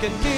Can 0.08 0.22
give 0.22 0.35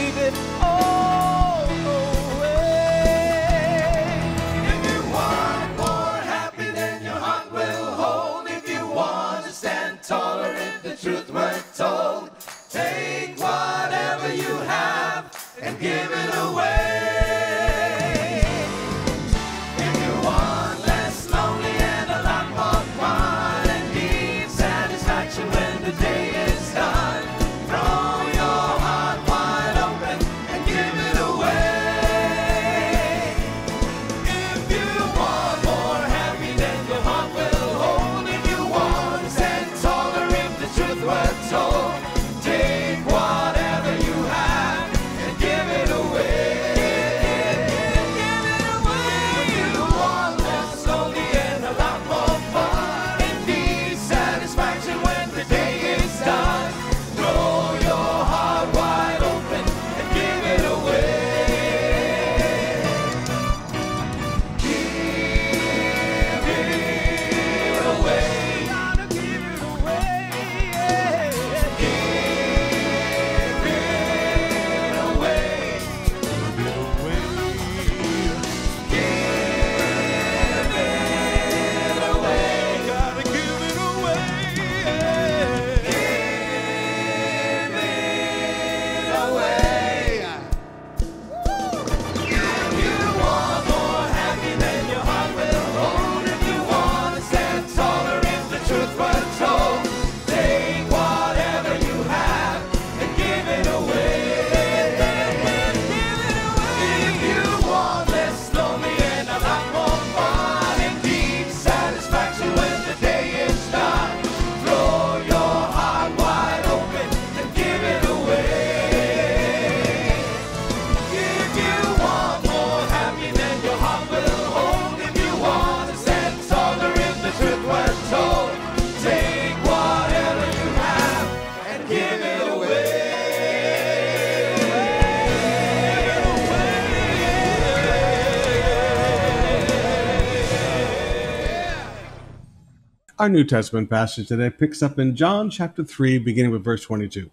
Our 143.18 143.28
New 143.28 143.42
Testament 143.42 143.90
passage 143.90 144.28
today 144.28 144.48
picks 144.48 144.80
up 144.80 144.96
in 144.96 145.16
John 145.16 145.50
chapter 145.50 145.82
3, 145.82 146.18
beginning 146.18 146.52
with 146.52 146.62
verse 146.62 146.84
22. 146.84 147.32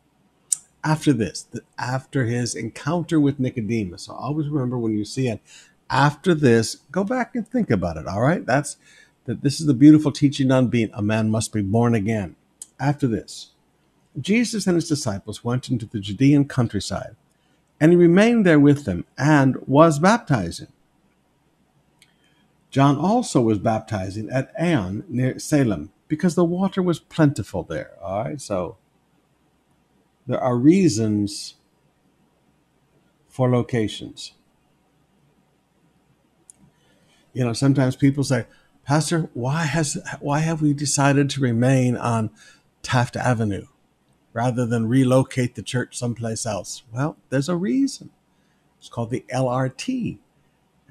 After 0.83 1.13
this, 1.13 1.45
after 1.77 2.25
his 2.25 2.55
encounter 2.55 3.19
with 3.19 3.39
Nicodemus, 3.39 4.01
so 4.03 4.13
always 4.13 4.47
remember 4.49 4.79
when 4.79 4.97
you 4.97 5.05
see 5.05 5.27
it, 5.27 5.41
after 5.87 6.33
this, 6.33 6.77
go 6.89 7.03
back 7.03 7.35
and 7.35 7.47
think 7.47 7.69
about 7.69 7.97
it, 7.97 8.07
all 8.07 8.23
right? 8.23 8.43
That's 8.43 8.77
that 9.25 9.43
this 9.43 9.59
is 9.59 9.67
the 9.67 9.75
beautiful 9.75 10.11
teaching 10.11 10.49
on 10.49 10.69
being 10.69 10.89
a 10.91 11.03
man 11.03 11.29
must 11.29 11.53
be 11.53 11.61
born 11.61 11.93
again. 11.93 12.35
After 12.79 13.05
this, 13.05 13.51
Jesus 14.19 14.65
and 14.65 14.73
his 14.73 14.89
disciples 14.89 15.43
went 15.43 15.69
into 15.69 15.85
the 15.85 15.99
Judean 15.99 16.45
countryside, 16.45 17.15
and 17.79 17.91
he 17.91 17.95
remained 17.95 18.43
there 18.43 18.59
with 18.59 18.85
them 18.85 19.05
and 19.19 19.57
was 19.67 19.99
baptizing. 19.99 20.69
John 22.75 22.97
also 22.97 23.39
was 23.39 23.57
baptizing 23.57 24.29
at 24.29 24.53
Aenon 24.57 25.07
near 25.07 25.39
Salem 25.39 25.93
because 26.09 26.35
the 26.35 26.43
water 26.43 26.81
was 26.81 26.99
plentiful 26.99 27.63
there. 27.63 27.93
All 28.03 28.25
right, 28.25 28.41
so 28.41 28.75
there 30.27 30.41
are 30.41 30.57
reasons 30.57 31.55
for 33.29 33.49
locations. 33.49 34.33
You 37.31 37.45
know, 37.45 37.53
sometimes 37.53 37.95
people 37.95 38.25
say, 38.25 38.45
Pastor, 38.83 39.29
why 39.33 39.63
has 39.63 39.97
why 40.19 40.39
have 40.39 40.61
we 40.61 40.73
decided 40.73 41.29
to 41.29 41.39
remain 41.39 41.95
on 41.95 42.29
Taft 42.83 43.15
Avenue 43.15 43.67
rather 44.33 44.65
than 44.65 44.89
relocate 44.89 45.55
the 45.55 45.63
church 45.63 45.97
someplace 45.97 46.45
else? 46.45 46.83
Well, 46.91 47.15
there's 47.29 47.47
a 47.47 47.55
reason. 47.55 48.09
It's 48.79 48.89
called 48.89 49.11
the 49.11 49.23
LRT. 49.33 50.17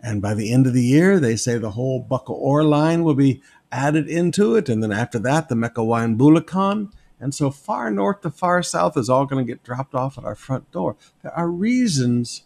And 0.04 0.20
by 0.20 0.34
the 0.34 0.52
end 0.52 0.66
of 0.66 0.74
the 0.74 0.84
year, 0.84 1.18
they 1.18 1.34
say 1.34 1.56
the 1.56 1.70
whole 1.70 2.04
Bacoor 2.04 2.62
line 2.68 3.04
will 3.04 3.14
be 3.14 3.40
added 3.72 4.06
into 4.06 4.54
it. 4.54 4.68
And 4.68 4.82
then 4.82 4.92
after 4.92 5.18
that, 5.20 5.48
the 5.48 5.54
Meycauayan 5.54 6.18
Bulacan. 6.18 6.92
And 7.18 7.34
so 7.34 7.50
far 7.50 7.90
north 7.90 8.20
to 8.20 8.30
far 8.30 8.62
south 8.62 8.98
is 8.98 9.08
all 9.08 9.24
going 9.24 9.44
to 9.44 9.50
get 9.50 9.62
dropped 9.62 9.94
off 9.94 10.18
at 10.18 10.24
our 10.24 10.34
front 10.34 10.70
door. 10.70 10.96
There 11.22 11.32
are 11.32 11.48
reasons 11.48 12.42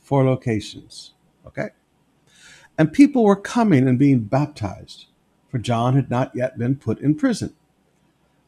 for 0.00 0.24
locations. 0.24 1.12
Okay? 1.46 1.68
And 2.78 2.90
people 2.90 3.22
were 3.22 3.36
coming 3.36 3.86
and 3.86 3.98
being 3.98 4.20
baptized, 4.20 5.04
for 5.50 5.58
John 5.58 5.96
had 5.96 6.08
not 6.08 6.34
yet 6.34 6.56
been 6.56 6.76
put 6.76 7.00
in 7.00 7.16
prison. 7.16 7.54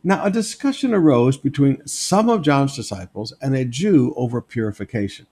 Now, 0.02 0.24
a 0.24 0.30
discussion 0.30 0.94
arose 0.94 1.36
between 1.36 1.86
some 1.86 2.30
of 2.30 2.40
John's 2.40 2.74
disciples 2.74 3.34
and 3.42 3.54
a 3.54 3.66
Jew 3.66 4.14
over 4.16 4.40
purification. 4.40 5.26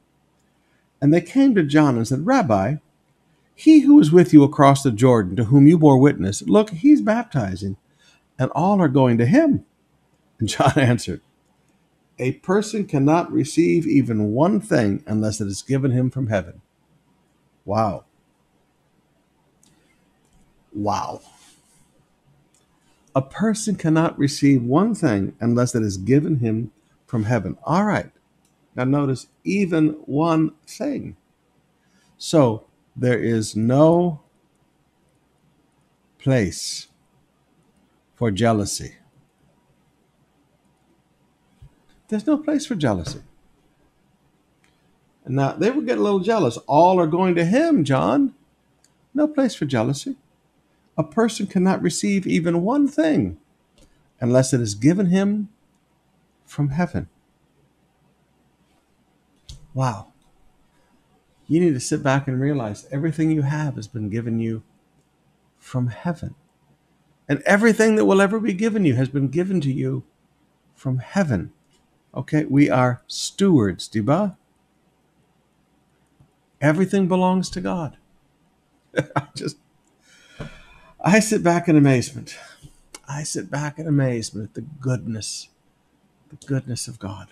And 1.01 1.13
they 1.13 1.23
came 1.23 1.55
to 1.55 1.63
John 1.63 1.97
and 1.97 2.07
said, 2.07 2.27
Rabbi, 2.27 2.77
he 3.55 3.81
who 3.81 3.97
was 3.97 4.11
with 4.12 4.33
you 4.33 4.43
across 4.43 4.83
the 4.83 4.90
Jordan, 4.90 5.37
to 5.37 5.45
whom 5.45 5.67
you 5.67 5.79
bore 5.79 5.99
witness, 5.99 6.43
look, 6.43 6.71
he's 6.71 7.01
baptizing, 7.01 7.77
and 8.38 8.51
all 8.53 8.81
are 8.81 8.88
going 8.88 9.17
to 9.19 9.27
him. 9.27 9.64
And 10.38 10.49
John 10.49 10.73
answered, 10.77 11.21
A 12.19 12.33
person 12.33 12.87
cannot 12.87 13.33
receive 13.33 13.87
even 13.87 14.33
one 14.33 14.61
thing 14.61 15.05
unless 15.07 15.40
it 15.40 15.47
is 15.47 15.62
given 15.62 15.93
him 15.93 16.11
from 16.11 16.27
heaven. 16.27 16.61
Wow. 17.64 18.05
Wow. 20.73 21.21
A 23.14 23.23
person 23.23 23.77
cannot 23.77 24.19
receive 24.19 24.62
one 24.62 24.95
thing 24.95 25.37
unless 25.38 25.77
it 25.77 25.83
is 25.85 25.97
given 25.97 26.38
him 26.38 26.73
from 27.07 27.25
heaven. 27.25 27.57
All 27.62 27.85
right. 27.85 28.11
Now 28.75 28.83
notice, 28.83 29.29
even 29.45 29.90
one 30.07 30.51
thing. 30.67 31.17
So 32.19 32.64
there 32.97 33.19
is 33.19 33.57
no 33.57 34.21
place 36.19 36.89
for 38.15 38.31
jealousy. 38.31 38.97
There's 42.09 42.27
no 42.27 42.39
place 42.39 42.67
for 42.67 42.75
jealousy. 42.75 43.21
Now 45.27 45.53
they 45.53 45.71
were 45.71 45.83
getting 45.83 46.01
a 46.01 46.05
little 46.05 46.21
jealous. 46.21 46.57
All 46.67 47.01
are 47.01 47.07
going 47.07 47.35
to 47.35 47.45
him, 47.45 47.85
John. 47.85 48.35
No 49.15 49.27
place 49.27 49.55
for 49.55 49.65
jealousy. 49.65 50.17
A 50.97 51.03
person 51.03 51.47
cannot 51.47 51.83
receive 51.83 52.27
even 52.27 52.63
one 52.63 52.87
thing 52.87 53.39
unless 54.21 54.53
it 54.53 54.61
is 54.61 54.75
given 54.75 55.07
him 55.07 55.49
from 56.45 56.71
heaven. 56.71 57.09
Wow. 59.73 60.13
You 61.47 61.61
need 61.61 61.75
to 61.75 61.81
sit 61.81 62.03
back 62.03 62.27
and 62.27 62.41
realize 62.41 62.87
everything 62.91 63.31
you 63.31 63.43
have 63.43 63.77
has 63.77 63.87
been 63.87 64.09
given 64.09 64.39
you 64.39 64.63
from 65.59 65.89
heaven. 65.89 66.35
And 67.29 67.43
everything 67.47 67.97
that 67.97 68.05
will 68.05 68.21
ever 68.21 68.39
be 68.39 68.53
given 68.53 68.85
you 68.85 68.95
has 68.95 69.09
been 69.09 69.29
given 69.29 69.61
to 69.63 69.73
you 69.73 70.05
from 70.75 70.99
heaven. 70.99 71.53
Okay, 72.15 72.45
we 72.45 72.71
are 72.71 73.03
stewards, 73.07 73.89
diba? 73.89 74.37
Everything 76.61 77.09
belongs 77.09 77.51
to 77.51 77.61
God. 77.61 77.97
I 79.17 79.27
just 79.35 79.57
I 81.01 81.21
sit 81.21 81.43
back 81.43 81.69
in 81.69 81.77
amazement. 81.77 82.37
I 83.07 83.23
sit 83.25 83.51
back 83.51 83.79
in 83.79 83.87
amazement 83.87 84.51
at 84.51 84.55
the 84.55 84.63
goodness, 84.63 85.49
the 86.31 86.47
goodness 86.47 86.89
of 86.89 86.99
God. 86.99 87.29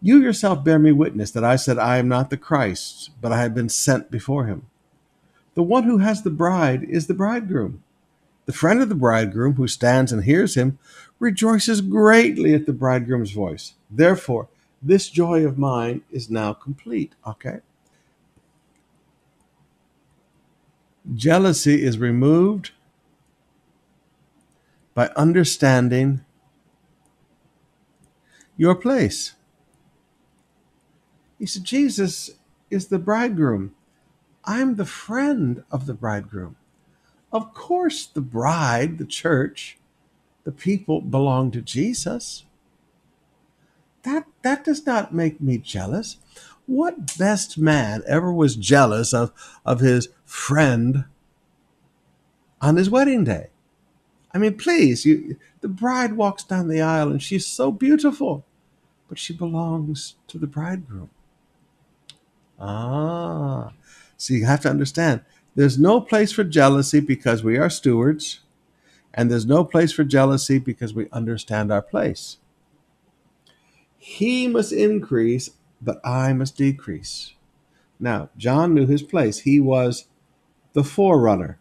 You 0.00 0.20
yourself 0.20 0.62
bear 0.62 0.78
me 0.78 0.92
witness 0.92 1.30
that 1.32 1.44
I 1.44 1.56
said, 1.56 1.78
I 1.78 1.96
am 1.96 2.08
not 2.08 2.30
the 2.30 2.36
Christ, 2.36 3.10
but 3.20 3.32
I 3.32 3.40
have 3.40 3.54
been 3.54 3.68
sent 3.68 4.10
before 4.10 4.46
him. 4.46 4.66
The 5.54 5.62
one 5.62 5.84
who 5.84 5.98
has 5.98 6.22
the 6.22 6.30
bride 6.30 6.84
is 6.84 7.06
the 7.06 7.14
bridegroom. 7.14 7.82
The 8.44 8.52
friend 8.52 8.80
of 8.80 8.88
the 8.88 8.94
bridegroom 8.94 9.54
who 9.54 9.66
stands 9.66 10.12
and 10.12 10.24
hears 10.24 10.54
him 10.54 10.78
rejoices 11.18 11.80
greatly 11.80 12.54
at 12.54 12.66
the 12.66 12.72
bridegroom's 12.72 13.32
voice. 13.32 13.74
Therefore, 13.90 14.48
this 14.82 15.08
joy 15.08 15.44
of 15.44 15.58
mine 15.58 16.02
is 16.12 16.30
now 16.30 16.52
complete. 16.52 17.14
Okay? 17.26 17.60
Jealousy 21.14 21.82
is 21.82 21.98
removed 21.98 22.72
by 24.94 25.08
understanding 25.16 26.24
your 28.56 28.74
place. 28.74 29.35
He 31.38 31.46
said, 31.46 31.64
Jesus 31.64 32.30
is 32.70 32.88
the 32.88 32.98
bridegroom. 32.98 33.74
I'm 34.44 34.76
the 34.76 34.86
friend 34.86 35.64
of 35.70 35.86
the 35.86 35.94
bridegroom. 35.94 36.56
Of 37.32 37.52
course, 37.52 38.06
the 38.06 38.20
bride, 38.20 38.98
the 38.98 39.06
church, 39.06 39.78
the 40.44 40.52
people 40.52 41.00
belong 41.00 41.50
to 41.50 41.60
Jesus. 41.60 42.44
That, 44.04 44.24
that 44.42 44.64
does 44.64 44.86
not 44.86 45.12
make 45.12 45.40
me 45.40 45.58
jealous. 45.58 46.18
What 46.66 47.18
best 47.18 47.58
man 47.58 48.02
ever 48.06 48.32
was 48.32 48.56
jealous 48.56 49.12
of, 49.12 49.32
of 49.64 49.80
his 49.80 50.08
friend 50.24 51.04
on 52.60 52.76
his 52.76 52.88
wedding 52.88 53.24
day? 53.24 53.48
I 54.32 54.38
mean, 54.38 54.56
please, 54.56 55.04
you, 55.04 55.36
the 55.60 55.68
bride 55.68 56.12
walks 56.12 56.44
down 56.44 56.68
the 56.68 56.80
aisle 56.80 57.10
and 57.10 57.22
she's 57.22 57.46
so 57.46 57.72
beautiful, 57.72 58.44
but 59.08 59.18
she 59.18 59.32
belongs 59.32 60.14
to 60.28 60.38
the 60.38 60.46
bridegroom. 60.46 61.10
Ah, 62.58 63.72
so 64.16 64.34
you 64.34 64.46
have 64.46 64.60
to 64.60 64.70
understand 64.70 65.22
there's 65.54 65.78
no 65.78 66.00
place 66.00 66.32
for 66.32 66.44
jealousy 66.44 67.00
because 67.00 67.42
we 67.42 67.56
are 67.56 67.70
stewards, 67.70 68.40
and 69.14 69.30
there's 69.30 69.46
no 69.46 69.64
place 69.64 69.92
for 69.92 70.04
jealousy 70.04 70.58
because 70.58 70.94
we 70.94 71.08
understand 71.10 71.72
our 71.72 71.82
place. 71.82 72.38
He 73.98 74.46
must 74.46 74.72
increase, 74.72 75.50
but 75.80 76.00
I 76.06 76.32
must 76.32 76.56
decrease. 76.56 77.32
Now, 77.98 78.28
John 78.36 78.74
knew 78.74 78.86
his 78.86 79.02
place. 79.02 79.40
He 79.40 79.58
was 79.58 80.06
the 80.74 80.84
forerunner. 80.84 81.58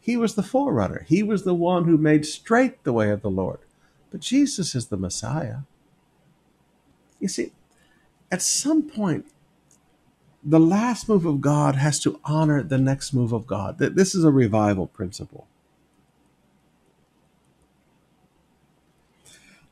He 0.00 0.16
was 0.16 0.34
the 0.34 0.42
forerunner. 0.42 1.04
He 1.08 1.22
was 1.22 1.44
the 1.44 1.54
one 1.54 1.84
who 1.84 1.96
made 1.96 2.26
straight 2.26 2.84
the 2.84 2.92
way 2.92 3.10
of 3.10 3.22
the 3.22 3.30
Lord. 3.30 3.60
But 4.10 4.20
Jesus 4.20 4.74
is 4.74 4.86
the 4.86 4.96
Messiah. 4.96 5.58
You 7.18 7.28
see, 7.28 7.52
at 8.30 8.42
some 8.42 8.82
point, 8.82 9.26
the 10.44 10.60
last 10.60 11.08
move 11.08 11.26
of 11.26 11.40
God 11.40 11.76
has 11.76 11.98
to 12.00 12.20
honor 12.24 12.62
the 12.62 12.78
next 12.78 13.12
move 13.12 13.32
of 13.32 13.46
God. 13.46 13.78
Th- 13.78 13.92
This 13.92 14.14
is 14.14 14.24
a 14.24 14.30
revival 14.30 14.86
principle. 14.86 15.46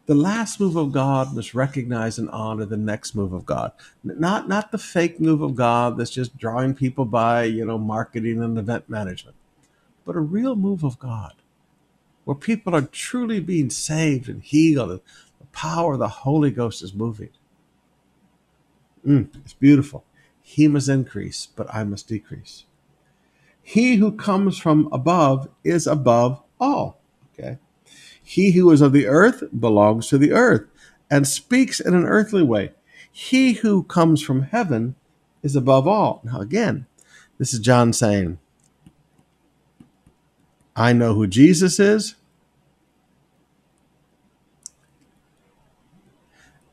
The 0.07 0.15
last 0.15 0.61
move 0.61 0.77
of 0.77 0.93
God 0.93 1.35
must 1.35 1.55
recognize 1.55 2.19
and 2.19 2.29
honor 2.31 2.67
the 2.67 2.77
next 2.77 3.15
move 3.15 3.33
of 3.33 3.47
God. 3.47 3.73
Not 4.05 4.49
not 4.49 4.71
the 4.73 4.79
fake 4.79 5.21
move 5.21 5.41
of 5.41 5.55
God 5.57 5.97
that's 5.97 6.11
just 6.11 6.37
drawing 6.37 6.75
people 6.75 7.07
by, 7.07 7.45
you 7.45 7.65
know, 7.65 7.79
marketing 7.79 8.43
and 8.43 8.59
event 8.59 8.89
management, 8.89 9.37
but 10.05 10.17
a 10.17 10.21
real 10.21 10.57
move 10.57 10.85
of 10.85 10.99
God 10.99 11.35
where 12.25 12.35
people 12.35 12.75
are 12.75 12.83
truly 12.83 13.41
being 13.41 13.71
saved 13.71 14.29
and 14.29 14.43
healed 14.43 14.91
and 14.91 15.01
the 15.41 15.47
power 15.53 15.95
of 15.95 16.01
the 16.01 16.09
Holy 16.09 16.51
Ghost 16.51 16.83
is 16.83 16.95
moving. 16.95 17.31
Mm, 19.07 19.29
it's 19.37 19.53
beautiful. 19.53 20.05
He 20.41 20.69
must 20.69 20.89
increase, 20.89 21.47
but 21.47 21.73
I 21.75 21.85
must 21.85 22.09
decrease. 22.09 22.65
He 23.63 23.97
who 23.97 24.13
comes 24.13 24.59
from 24.59 24.89
above 24.93 25.49
is 25.65 25.87
above 25.87 26.43
all. 26.61 27.01
Okay. 27.33 27.59
He 28.23 28.53
who 28.53 28.71
is 28.71 28.81
of 28.81 28.93
the 28.93 29.07
earth 29.07 29.43
belongs 29.59 30.09
to 30.09 30.19
the 30.19 30.33
earth 30.33 30.67
and 31.11 31.27
speaks 31.27 31.81
in 31.81 31.95
an 31.95 32.05
earthly 32.05 32.43
way. 32.43 32.73
He 33.11 33.55
who 33.55 33.85
comes 33.85 34.23
from 34.23 34.43
heaven 34.43 34.97
is 35.43 35.55
above 35.55 35.87
all. 35.87 36.21
Now, 36.25 36.41
again, 36.41 36.87
this 37.39 37.55
is 37.55 37.61
John 37.61 37.93
saying, 37.93 38.39
I 40.77 40.93
know 40.93 41.15
who 41.15 41.27
Jesus 41.27 41.79
is, 41.79 42.17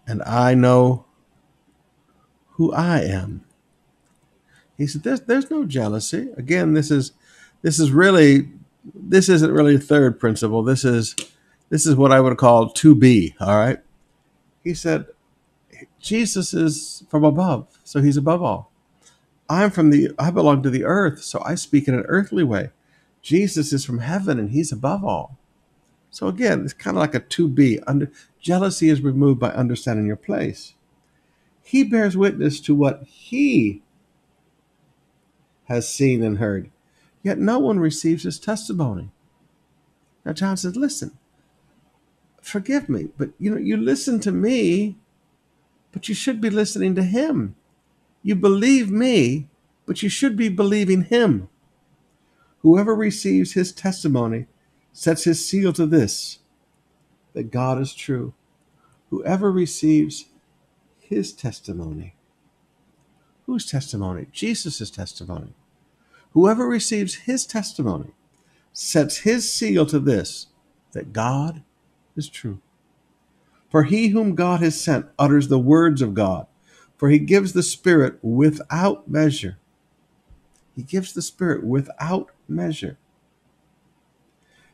and 0.07 0.23
I 0.23 0.55
know 0.55 1.05
who 2.61 2.71
I 2.73 2.99
am. 2.99 3.43
He 4.77 4.85
said, 4.85 5.01
"There's 5.01 5.21
there's 5.21 5.49
no 5.49 5.65
jealousy." 5.65 6.29
Again, 6.37 6.73
this 6.73 6.91
is 6.91 7.13
this 7.63 7.79
is 7.79 7.91
really 7.91 8.49
this 8.93 9.29
isn't 9.29 9.51
really 9.51 9.75
a 9.75 9.79
third 9.79 10.19
principle. 10.19 10.61
This 10.61 10.85
is 10.85 11.15
this 11.69 11.87
is 11.87 11.95
what 11.95 12.11
I 12.11 12.19
would 12.19 12.37
call 12.37 12.69
to 12.69 12.93
be. 12.93 13.35
All 13.39 13.57
right. 13.57 13.79
He 14.63 14.75
said, 14.75 15.07
Jesus 15.99 16.53
is 16.53 17.03
from 17.09 17.23
above, 17.23 17.79
so 17.83 17.99
he's 17.99 18.17
above 18.17 18.43
all. 18.43 18.71
I'm 19.49 19.71
from 19.71 19.89
the 19.89 20.11
I 20.19 20.29
belong 20.29 20.61
to 20.61 20.69
the 20.69 20.85
earth, 20.85 21.23
so 21.23 21.41
I 21.43 21.55
speak 21.55 21.87
in 21.87 21.95
an 21.95 22.05
earthly 22.07 22.43
way. 22.43 22.69
Jesus 23.23 23.73
is 23.73 23.83
from 23.83 23.99
heaven 23.99 24.37
and 24.37 24.51
he's 24.51 24.71
above 24.71 25.03
all. 25.03 25.39
So 26.11 26.27
again, 26.27 26.63
it's 26.63 26.73
kind 26.73 26.95
of 26.95 27.01
like 27.01 27.15
a 27.15 27.21
to 27.21 27.47
be. 27.47 27.79
Under 27.87 28.11
jealousy 28.39 28.89
is 28.89 29.01
removed 29.01 29.39
by 29.39 29.49
understanding 29.49 30.05
your 30.05 30.15
place. 30.15 30.75
He 31.71 31.85
bears 31.85 32.17
witness 32.17 32.59
to 32.61 32.75
what 32.75 33.03
he 33.03 33.81
has 35.69 35.87
seen 35.87 36.21
and 36.21 36.37
heard, 36.37 36.69
yet 37.23 37.37
no 37.37 37.59
one 37.59 37.79
receives 37.79 38.23
his 38.23 38.37
testimony. 38.37 39.09
Now 40.25 40.33
John 40.33 40.57
says, 40.57 40.75
"Listen, 40.75 41.17
forgive 42.41 42.89
me, 42.89 43.07
but 43.17 43.29
you 43.39 43.51
know, 43.51 43.57
you 43.57 43.77
listen 43.77 44.19
to 44.19 44.33
me, 44.33 44.97
but 45.93 46.09
you 46.09 46.13
should 46.13 46.41
be 46.41 46.49
listening 46.49 46.93
to 46.95 47.03
him. 47.03 47.55
You 48.21 48.35
believe 48.35 48.91
me, 48.91 49.47
but 49.85 50.03
you 50.03 50.09
should 50.09 50.35
be 50.35 50.49
believing 50.49 51.03
him. 51.03 51.47
Whoever 52.63 52.93
receives 52.93 53.53
his 53.53 53.71
testimony 53.71 54.47
sets 54.91 55.23
his 55.23 55.47
seal 55.47 55.71
to 55.71 55.85
this 55.85 56.39
that 57.31 57.49
God 57.49 57.79
is 57.79 57.93
true. 57.93 58.33
Whoever 59.09 59.53
receives 59.53 60.25
his 61.11 61.33
testimony, 61.33 62.15
whose 63.45 63.69
testimony? 63.69 64.27
Jesus' 64.31 64.89
testimony. 64.89 65.53
Whoever 66.31 66.65
receives 66.65 67.15
his 67.15 67.45
testimony 67.45 68.11
sets 68.71 69.17
his 69.17 69.51
seal 69.51 69.85
to 69.87 69.99
this 69.99 70.47
that 70.93 71.11
God 71.11 71.63
is 72.15 72.29
true. 72.29 72.61
For 73.69 73.83
he 73.83 74.07
whom 74.07 74.35
God 74.35 74.61
has 74.61 74.79
sent 74.79 75.07
utters 75.19 75.49
the 75.49 75.59
words 75.59 76.01
of 76.01 76.13
God, 76.13 76.47
for 76.95 77.09
he 77.09 77.19
gives 77.19 77.51
the 77.51 77.63
Spirit 77.63 78.17
without 78.21 79.09
measure. 79.09 79.57
He 80.73 80.81
gives 80.81 81.11
the 81.11 81.21
Spirit 81.21 81.65
without 81.65 82.31
measure. 82.47 82.97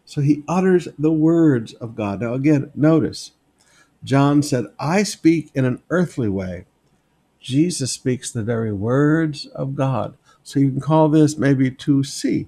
So 0.05 0.21
he 0.21 0.43
utters 0.47 0.87
the 0.99 1.11
words 1.11 1.73
of 1.73 1.95
God. 1.95 2.21
Now, 2.21 2.35
again, 2.35 2.71
notice 2.75 3.31
John 4.03 4.43
said, 4.43 4.65
I 4.79 5.03
speak 5.03 5.51
in 5.53 5.65
an 5.65 5.81
earthly 5.89 6.29
way. 6.29 6.65
Jesus 7.39 7.91
speaks 7.91 8.31
the 8.31 8.43
very 8.43 8.71
words 8.71 9.45
of 9.47 9.75
God. 9.75 10.17
So 10.43 10.59
you 10.59 10.71
can 10.71 10.81
call 10.81 11.09
this 11.09 11.37
maybe 11.37 11.69
2C. 11.71 12.47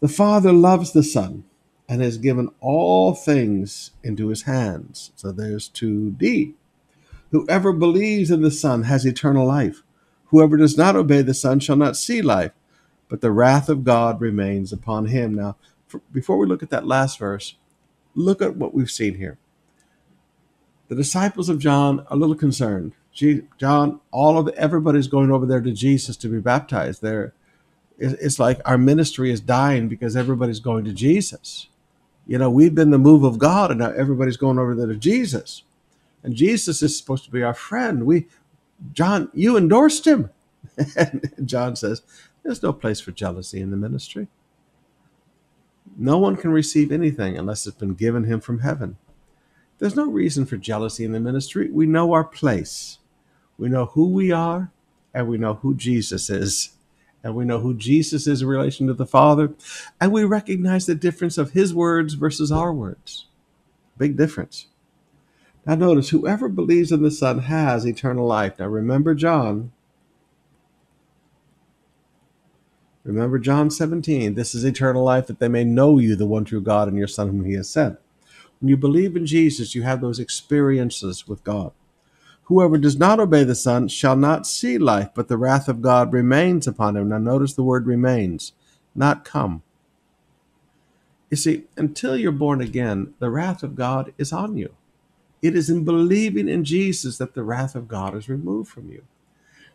The 0.00 0.08
Father 0.08 0.52
loves 0.52 0.92
the 0.92 1.02
Son 1.02 1.44
and 1.88 2.02
has 2.02 2.18
given 2.18 2.50
all 2.60 3.14
things 3.14 3.92
into 4.04 4.28
his 4.28 4.42
hands. 4.42 5.10
So 5.16 5.32
there's 5.32 5.68
2D. 5.70 6.54
Whoever 7.30 7.72
believes 7.72 8.30
in 8.30 8.42
the 8.42 8.50
Son 8.50 8.84
has 8.84 9.04
eternal 9.04 9.46
life. 9.46 9.82
Whoever 10.26 10.56
does 10.56 10.76
not 10.76 10.96
obey 10.96 11.22
the 11.22 11.34
Son 11.34 11.60
shall 11.60 11.76
not 11.76 11.96
see 11.96 12.22
life, 12.22 12.52
but 13.08 13.22
the 13.22 13.32
wrath 13.32 13.68
of 13.68 13.84
God 13.84 14.20
remains 14.20 14.72
upon 14.72 15.06
him. 15.06 15.34
Now, 15.34 15.56
for, 15.86 16.00
before 16.12 16.38
we 16.38 16.46
look 16.46 16.62
at 16.62 16.70
that 16.70 16.86
last 16.86 17.18
verse, 17.18 17.56
look 18.14 18.42
at 18.42 18.56
what 18.56 18.74
we've 18.74 18.90
seen 18.90 19.14
here. 19.14 19.38
The 20.88 20.94
disciples 20.94 21.48
of 21.48 21.58
John 21.58 22.04
a 22.08 22.16
little 22.16 22.34
concerned. 22.34 22.92
John, 23.58 24.00
all 24.10 24.38
of 24.38 24.48
everybody's 24.48 25.08
going 25.08 25.30
over 25.30 25.44
there 25.44 25.60
to 25.60 25.72
Jesus 25.72 26.16
to 26.18 26.28
be 26.28 26.40
baptized. 26.40 27.02
There, 27.02 27.34
it's 27.98 28.38
like 28.38 28.60
our 28.64 28.78
ministry 28.78 29.30
is 29.30 29.40
dying 29.40 29.88
because 29.88 30.16
everybody's 30.16 30.60
going 30.60 30.84
to 30.84 30.92
Jesus. 30.92 31.68
You 32.26 32.38
know, 32.38 32.50
we've 32.50 32.74
been 32.74 32.90
the 32.90 32.98
move 32.98 33.24
of 33.24 33.38
God, 33.38 33.70
and 33.70 33.80
now 33.80 33.90
everybody's 33.90 34.36
going 34.36 34.58
over 34.58 34.74
there 34.74 34.86
to 34.86 34.96
Jesus. 34.96 35.62
And 36.22 36.34
Jesus 36.34 36.82
is 36.82 36.96
supposed 36.96 37.24
to 37.24 37.30
be 37.30 37.42
our 37.42 37.54
friend. 37.54 38.04
We, 38.04 38.26
John, 38.92 39.30
you 39.34 39.56
endorsed 39.56 40.06
him. 40.06 40.30
and 40.96 41.32
John 41.44 41.74
says, 41.74 42.02
There's 42.42 42.62
no 42.62 42.72
place 42.72 43.00
for 43.00 43.12
jealousy 43.12 43.60
in 43.60 43.70
the 43.70 43.76
ministry. 43.76 44.28
No 45.96 46.18
one 46.18 46.36
can 46.36 46.50
receive 46.50 46.92
anything 46.92 47.36
unless 47.36 47.66
it's 47.66 47.76
been 47.76 47.94
given 47.94 48.24
him 48.24 48.40
from 48.40 48.60
heaven. 48.60 48.96
There's 49.78 49.96
no 49.96 50.10
reason 50.10 50.44
for 50.44 50.56
jealousy 50.56 51.04
in 51.04 51.12
the 51.12 51.20
ministry. 51.20 51.70
We 51.70 51.86
know 51.86 52.12
our 52.12 52.24
place, 52.24 52.98
we 53.56 53.68
know 53.68 53.86
who 53.86 54.08
we 54.08 54.32
are, 54.32 54.70
and 55.14 55.28
we 55.28 55.38
know 55.38 55.54
who 55.54 55.74
Jesus 55.74 56.30
is. 56.30 56.70
And 57.24 57.34
we 57.34 57.44
know 57.44 57.58
who 57.58 57.74
Jesus 57.74 58.28
is 58.28 58.42
in 58.42 58.48
relation 58.48 58.86
to 58.86 58.94
the 58.94 59.04
Father. 59.04 59.52
And 60.00 60.12
we 60.12 60.22
recognize 60.22 60.86
the 60.86 60.94
difference 60.94 61.36
of 61.36 61.50
his 61.50 61.74
words 61.74 62.14
versus 62.14 62.52
our 62.52 62.72
words. 62.72 63.26
Big 63.98 64.16
difference. 64.16 64.68
Now, 65.66 65.74
notice 65.74 66.10
whoever 66.10 66.48
believes 66.48 66.92
in 66.92 67.02
the 67.02 67.10
Son 67.10 67.40
has 67.40 67.84
eternal 67.84 68.26
life. 68.26 68.58
Now, 68.58 68.68
remember 68.68 69.14
John. 69.14 69.72
Remember 73.02 73.38
John 73.38 73.70
17. 73.70 74.34
This 74.34 74.54
is 74.54 74.64
eternal 74.64 75.02
life 75.02 75.26
that 75.26 75.40
they 75.40 75.48
may 75.48 75.64
know 75.64 75.98
you, 75.98 76.14
the 76.14 76.26
one 76.26 76.44
true 76.44 76.60
God, 76.60 76.86
and 76.86 76.96
your 76.96 77.08
Son 77.08 77.28
whom 77.28 77.44
he 77.44 77.54
has 77.54 77.68
sent. 77.68 77.98
When 78.60 78.68
you 78.68 78.76
believe 78.76 79.16
in 79.16 79.26
Jesus, 79.26 79.74
you 79.74 79.82
have 79.82 80.00
those 80.00 80.18
experiences 80.18 81.28
with 81.28 81.44
God. 81.44 81.72
Whoever 82.44 82.78
does 82.78 82.96
not 82.96 83.20
obey 83.20 83.44
the 83.44 83.54
Son 83.54 83.88
shall 83.88 84.16
not 84.16 84.46
see 84.46 84.78
life, 84.78 85.10
but 85.14 85.28
the 85.28 85.36
wrath 85.36 85.68
of 85.68 85.82
God 85.82 86.12
remains 86.12 86.66
upon 86.66 86.96
him. 86.96 87.10
Now, 87.10 87.18
notice 87.18 87.52
the 87.52 87.62
word 87.62 87.86
remains, 87.86 88.52
not 88.94 89.24
come. 89.24 89.62
You 91.30 91.36
see, 91.36 91.64
until 91.76 92.16
you're 92.16 92.32
born 92.32 92.62
again, 92.62 93.14
the 93.18 93.30
wrath 93.30 93.62
of 93.62 93.74
God 93.76 94.14
is 94.16 94.32
on 94.32 94.56
you. 94.56 94.74
It 95.42 95.54
is 95.54 95.68
in 95.68 95.84
believing 95.84 96.48
in 96.48 96.64
Jesus 96.64 97.18
that 97.18 97.34
the 97.34 97.44
wrath 97.44 97.74
of 97.74 97.86
God 97.86 98.16
is 98.16 98.28
removed 98.28 98.70
from 98.70 98.90
you. 98.90 99.04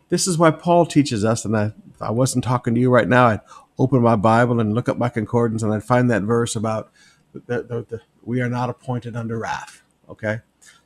This 0.09 0.27
is 0.27 0.37
why 0.37 0.51
Paul 0.51 0.85
teaches 0.85 1.23
us, 1.23 1.45
and 1.45 1.55
I, 1.55 1.73
I 2.01 2.11
wasn't 2.11 2.43
talking 2.43 2.75
to 2.75 2.81
you 2.81 2.89
right 2.89 3.07
now, 3.07 3.27
I'd 3.27 3.41
open 3.77 4.01
my 4.01 4.15
Bible 4.15 4.59
and 4.59 4.73
look 4.73 4.89
up 4.89 4.97
my 4.97 5.09
concordance, 5.09 5.63
and 5.63 5.73
I'd 5.73 5.83
find 5.83 6.09
that 6.11 6.23
verse 6.23 6.55
about 6.55 6.91
the, 7.33 7.63
the, 7.63 7.85
the, 7.89 8.01
we 8.25 8.41
are 8.41 8.49
not 8.49 8.69
appointed 8.69 9.15
under 9.15 9.39
wrath. 9.39 9.81
Okay? 10.09 10.39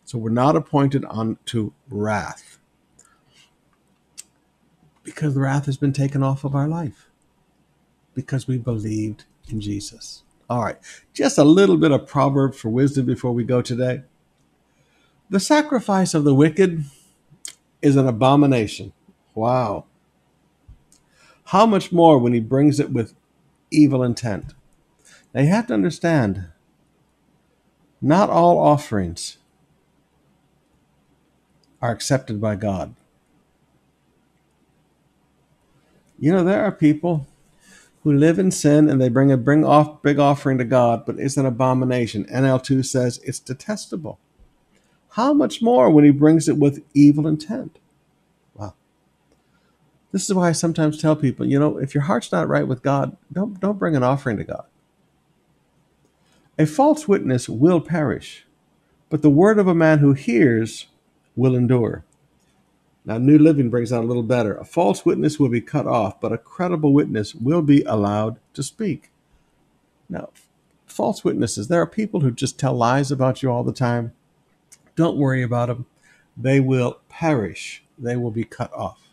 So 0.04 0.18
we're 0.18 0.30
not 0.30 0.56
appointed 0.56 1.06
unto 1.10 1.74
wrath 1.90 2.60
because 5.04 5.34
the 5.34 5.40
wrath 5.40 5.66
has 5.66 5.78
been 5.78 5.94
taken 5.94 6.22
off 6.22 6.44
of 6.44 6.54
our 6.54 6.68
life 6.68 7.08
because 8.14 8.48
we 8.48 8.58
believed 8.58 9.26
in 9.50 9.62
Jesus. 9.62 10.24
All 10.50 10.64
right, 10.64 10.78
just 11.14 11.38
a 11.38 11.44
little 11.44 11.78
bit 11.78 11.92
of 11.92 12.08
proverb 12.08 12.56
for 12.56 12.70
wisdom 12.70 13.06
before 13.06 13.32
we 13.32 13.44
go 13.44 13.62
today. 13.62 14.04
The 15.30 15.40
sacrifice 15.40 16.14
of 16.14 16.24
the 16.24 16.34
wicked 16.34 16.86
is 17.82 17.96
an 17.96 18.08
abomination. 18.08 18.94
Wow. 19.36 19.86
How 21.46 21.66
much 21.66 21.92
more 21.92 22.18
when 22.18 22.34
he 22.34 22.40
brings 22.40 22.80
it 22.80 22.92
with 22.92 23.14
evil 23.72 24.04
intent? 24.04 24.54
Now 25.34 25.42
you 25.42 25.50
have 25.50 25.68
to 25.68 25.74
understand, 25.74 26.48
not 28.02 28.30
all 28.30 28.60
offerings 28.60 29.38
are 31.82 31.92
accepted 31.92 32.40
by 32.40 32.56
God. 32.56 32.96
You 36.20 36.32
know, 36.32 36.44
there 36.44 36.64
are 36.64 36.72
people 36.72 37.28
who 38.04 38.14
live 38.14 38.40
in 38.40 38.52
sin 38.52 38.90
and 38.90 39.02
they 39.02 39.10
bring 39.10 39.32
a 39.32 39.38
bring 39.38 39.66
off 39.66 40.02
big 40.02 40.20
offering 40.20 40.58
to 40.58 40.64
God, 40.64 41.06
but 41.06 41.20
it's 41.20 41.38
an 41.38 41.46
abomination. 41.46 42.26
NLT 42.26 42.86
says 42.86 43.20
it's 43.24 43.40
detestable. 43.40 44.20
How 45.12 45.34
much 45.34 45.62
more 45.62 45.90
when 45.90 46.06
he 46.06 46.12
brings 46.12 46.48
it 46.48 46.58
with 46.58 46.84
evil 46.94 47.28
intent? 47.28 47.80
Wow. 48.56 48.74
This 50.12 50.30
is 50.30 50.34
why 50.34 50.50
I 50.50 50.52
sometimes 50.54 51.00
tell 51.00 51.16
people, 51.16 51.46
you 51.46 51.60
know, 51.60 51.78
if 51.78 51.94
your 51.94 52.04
heart's 52.04 52.32
not 52.32 52.48
right 52.48 52.68
with 52.68 52.82
God, 52.82 53.18
don't 53.32 53.60
don't 53.60 53.80
bring 53.80 53.96
an 53.96 54.04
offering 54.04 54.38
to 54.38 54.44
God. 54.44 54.66
A 56.60 56.66
false 56.66 57.08
witness 57.08 57.48
will 57.48 57.80
perish, 57.80 58.46
but 59.10 59.22
the 59.22 59.30
word 59.30 59.60
of 59.60 59.68
a 59.68 59.76
man 59.76 60.00
who 60.00 60.14
hears 60.14 60.88
will 61.36 61.56
endure. 61.56 62.04
Now, 63.06 63.20
New 63.20 63.38
Living 63.38 63.70
brings 63.70 63.94
out 63.94 64.04
a 64.04 64.08
little 64.08 64.24
better. 64.24 64.56
A 64.56 64.66
false 64.66 65.06
witness 65.06 65.40
will 65.40 65.50
be 65.50 65.62
cut 65.62 65.86
off, 65.86 66.20
but 66.20 66.34
a 66.34 66.38
credible 66.38 66.94
witness 66.94 67.36
will 67.36 67.62
be 67.62 67.84
allowed 67.84 68.40
to 68.54 68.64
speak. 68.64 69.12
Now, 70.10 70.30
false 70.88 71.24
witnesses, 71.24 71.68
there 71.68 71.82
are 71.82 71.88
people 71.88 72.22
who 72.22 72.32
just 72.32 72.60
tell 72.60 72.74
lies 72.74 73.12
about 73.12 73.44
you 73.44 73.52
all 73.52 73.64
the 73.64 73.72
time. 73.72 74.14
Don't 74.96 75.18
worry 75.18 75.44
about 75.44 75.68
them. 75.68 75.86
They 76.36 76.60
will 76.60 77.00
perish, 77.08 77.84
they 77.98 78.18
will 78.18 78.32
be 78.32 78.44
cut 78.44 78.74
off. 78.74 79.08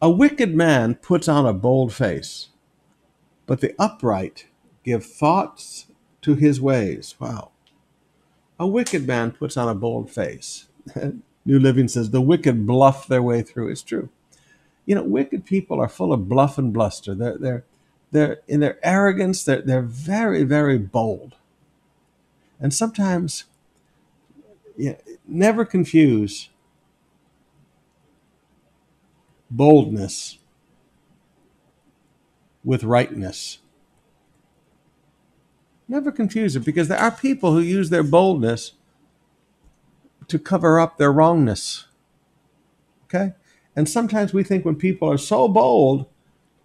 A 0.00 0.10
wicked 0.10 0.54
man 0.54 0.96
puts 0.96 1.28
on 1.28 1.46
a 1.46 1.52
bold 1.52 1.92
face, 1.92 2.48
but 3.46 3.60
the 3.60 3.74
upright 3.78 4.46
give 4.82 5.04
thoughts 5.04 5.86
to 6.24 6.34
his 6.34 6.58
ways. 6.58 7.14
Wow. 7.20 7.50
A 8.58 8.66
wicked 8.66 9.06
man 9.06 9.30
puts 9.30 9.58
on 9.58 9.68
a 9.68 9.74
bold 9.74 10.10
face. 10.10 10.68
New 11.44 11.58
Living 11.58 11.86
says 11.86 12.10
the 12.10 12.22
wicked 12.22 12.66
bluff 12.66 13.06
their 13.06 13.22
way 13.22 13.42
through. 13.42 13.68
It's 13.68 13.82
true. 13.82 14.08
You 14.86 14.94
know, 14.94 15.02
wicked 15.02 15.44
people 15.44 15.80
are 15.80 15.88
full 15.88 16.14
of 16.14 16.28
bluff 16.28 16.56
and 16.56 16.72
bluster. 16.72 17.14
They're 17.14 17.36
they're 17.36 17.64
they're 18.10 18.40
in 18.48 18.60
their 18.60 18.78
arrogance. 18.82 19.44
They're 19.44 19.60
they're 19.60 19.82
very 19.82 20.44
very 20.44 20.78
bold, 20.78 21.36
and 22.58 22.72
sometimes, 22.72 23.44
yeah, 24.76 24.96
never 25.26 25.64
confuse 25.66 26.48
boldness 29.50 30.38
with 32.64 32.84
rightness. 32.84 33.58
Never 35.86 36.10
confuse 36.10 36.56
it 36.56 36.64
because 36.64 36.88
there 36.88 36.98
are 36.98 37.10
people 37.10 37.52
who 37.52 37.60
use 37.60 37.90
their 37.90 38.02
boldness 38.02 38.72
to 40.28 40.38
cover 40.38 40.80
up 40.80 40.96
their 40.96 41.12
wrongness. 41.12 41.86
Okay? 43.04 43.34
And 43.76 43.88
sometimes 43.88 44.32
we 44.32 44.44
think 44.44 44.64
when 44.64 44.76
people 44.76 45.10
are 45.10 45.18
so 45.18 45.48
bold, 45.48 46.06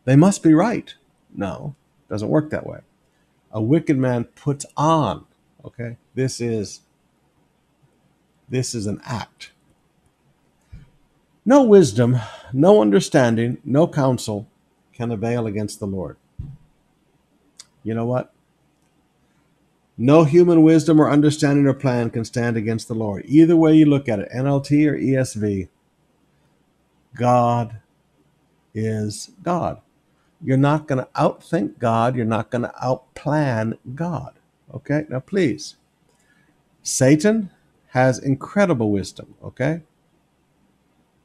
they 0.05 0.15
must 0.15 0.43
be 0.43 0.53
right. 0.53 0.93
No, 1.33 1.75
doesn't 2.09 2.29
work 2.29 2.49
that 2.49 2.65
way. 2.65 2.79
A 3.51 3.61
wicked 3.61 3.97
man 3.97 4.25
puts 4.25 4.65
on, 4.77 5.25
okay? 5.65 5.97
This 6.13 6.39
is 6.39 6.81
this 8.47 8.73
is 8.73 8.87
an 8.87 8.99
act. 9.03 9.51
No 11.45 11.63
wisdom, 11.63 12.17
no 12.51 12.81
understanding, 12.81 13.59
no 13.63 13.87
counsel 13.87 14.47
can 14.93 15.11
avail 15.11 15.45
against 15.45 15.79
the 15.79 15.87
Lord. 15.87 16.17
You 17.83 17.93
know 17.93 18.05
what? 18.05 18.33
No 20.01 20.23
human 20.23 20.63
wisdom 20.63 21.01
or 21.01 21.11
understanding 21.11 21.67
or 21.67 21.73
plan 21.73 22.09
can 22.09 22.23
stand 22.23 22.55
against 22.55 22.87
the 22.87 22.93
Lord. 22.93 23.25
Either 23.27 23.57
way 23.57 23.75
you 23.75 23.85
look 23.85 24.07
at 24.07 24.19
it, 24.19 24.29
NLT 24.33 24.89
or 24.89 24.97
ESV, 24.97 25.67
God 27.17 27.81
is 28.73 29.31
God. 29.43 29.81
You're 30.41 30.55
not 30.55 30.87
going 30.87 31.03
to 31.03 31.09
outthink 31.17 31.79
God. 31.79 32.15
You're 32.15 32.23
not 32.23 32.49
going 32.49 32.61
to 32.61 32.73
outplan 32.81 33.77
God. 33.93 34.35
Okay? 34.73 35.05
Now, 35.09 35.19
please. 35.19 35.75
Satan 36.81 37.49
has 37.87 38.19
incredible 38.19 38.91
wisdom. 38.91 39.35
Okay? 39.43 39.81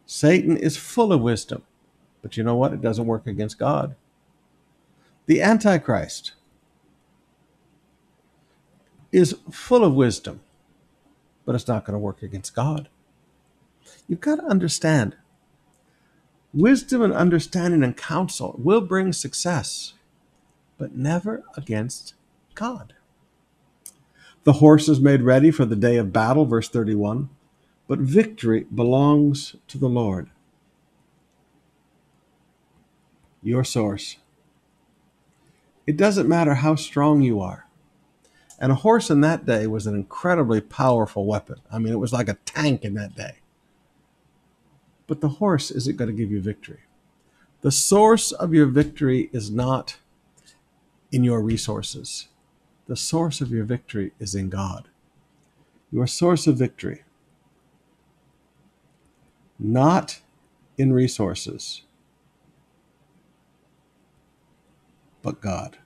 Satan 0.04 0.56
is 0.56 0.76
full 0.76 1.12
of 1.12 1.20
wisdom. 1.20 1.62
But 2.22 2.36
you 2.36 2.42
know 2.42 2.56
what? 2.56 2.72
It 2.72 2.82
doesn't 2.82 3.06
work 3.06 3.28
against 3.28 3.56
God. 3.56 3.94
The 5.26 5.40
Antichrist 5.40 6.32
is 9.14 9.36
full 9.50 9.84
of 9.84 9.94
wisdom, 9.94 10.40
but 11.46 11.54
it's 11.54 11.68
not 11.68 11.84
going 11.86 11.94
to 11.94 11.98
work 12.00 12.22
against 12.22 12.54
God. 12.56 12.88
You've 14.08 14.20
got 14.22 14.36
to 14.36 14.44
understand 14.46 15.16
wisdom 16.54 17.02
and 17.02 17.12
understanding 17.14 17.82
and 17.84 17.96
counsel 17.96 18.56
will 18.58 18.80
bring 18.82 19.12
success, 19.12 19.94
but 20.78 20.96
never 20.96 21.44
against 21.56 22.14
God. 22.54 22.94
The 24.44 24.54
horse 24.54 24.88
is 24.88 25.00
made 25.00 25.22
ready 25.22 25.50
for 25.50 25.66
the 25.66 25.76
day 25.76 25.96
of 25.98 26.12
battle, 26.12 26.46
verse 26.46 26.68
31. 26.68 27.30
but 27.88 27.98
victory 28.00 28.66
belongs 28.74 29.56
to 29.68 29.78
the 29.78 29.88
Lord, 29.88 30.30
your 33.42 33.64
source. 33.64 34.16
It 35.86 35.96
doesn't 35.96 36.28
matter 36.28 36.56
how 36.56 36.76
strong 36.76 37.22
you 37.22 37.40
are. 37.40 37.63
And 38.58 38.70
a 38.72 38.76
horse 38.76 39.10
in 39.10 39.20
that 39.22 39.46
day 39.46 39.66
was 39.66 39.86
an 39.86 39.94
incredibly 39.94 40.60
powerful 40.60 41.26
weapon. 41.26 41.56
I 41.72 41.78
mean, 41.78 41.92
it 41.92 41.98
was 41.98 42.12
like 42.12 42.28
a 42.28 42.38
tank 42.44 42.84
in 42.84 42.94
that 42.94 43.14
day. 43.16 43.36
But 45.06 45.20
the 45.20 45.28
horse 45.28 45.70
isn't 45.70 45.96
going 45.96 46.10
to 46.10 46.16
give 46.16 46.30
you 46.30 46.40
victory. 46.40 46.80
The 47.62 47.72
source 47.72 48.32
of 48.32 48.54
your 48.54 48.66
victory 48.66 49.30
is 49.32 49.50
not 49.50 49.98
in 51.10 51.24
your 51.24 51.40
resources. 51.40 52.28
The 52.86 52.96
source 52.96 53.40
of 53.40 53.50
your 53.50 53.64
victory 53.64 54.12
is 54.18 54.34
in 54.34 54.50
God. 54.50 54.88
Your 55.90 56.06
source 56.06 56.46
of 56.46 56.56
victory, 56.56 57.04
not 59.58 60.20
in 60.76 60.92
resources, 60.92 61.82
but 65.22 65.40
God. 65.40 65.78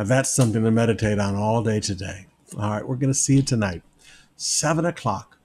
Now 0.00 0.06
that's 0.06 0.30
something 0.30 0.64
to 0.64 0.70
meditate 0.70 1.18
on 1.18 1.34
all 1.34 1.62
day 1.62 1.78
today. 1.78 2.24
All 2.56 2.70
right, 2.70 2.88
we're 2.88 2.96
going 2.96 3.12
to 3.12 3.18
see 3.18 3.36
you 3.36 3.42
tonight, 3.42 3.82
seven 4.34 4.86
o'clock. 4.86 5.36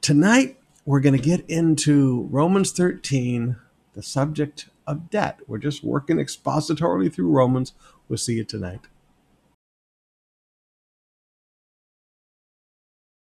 Tonight, 0.00 0.58
we're 0.86 1.00
going 1.00 1.14
to 1.14 1.22
get 1.22 1.44
into 1.46 2.26
Romans 2.30 2.72
13, 2.72 3.56
the 3.92 4.02
subject 4.02 4.70
of 4.86 5.10
debt. 5.10 5.40
We're 5.46 5.58
just 5.58 5.84
working 5.84 6.16
expositorily 6.16 7.12
through 7.12 7.28
Romans. 7.28 7.74
We'll 8.08 8.16
see 8.16 8.36
you 8.36 8.44
tonight. 8.44 8.80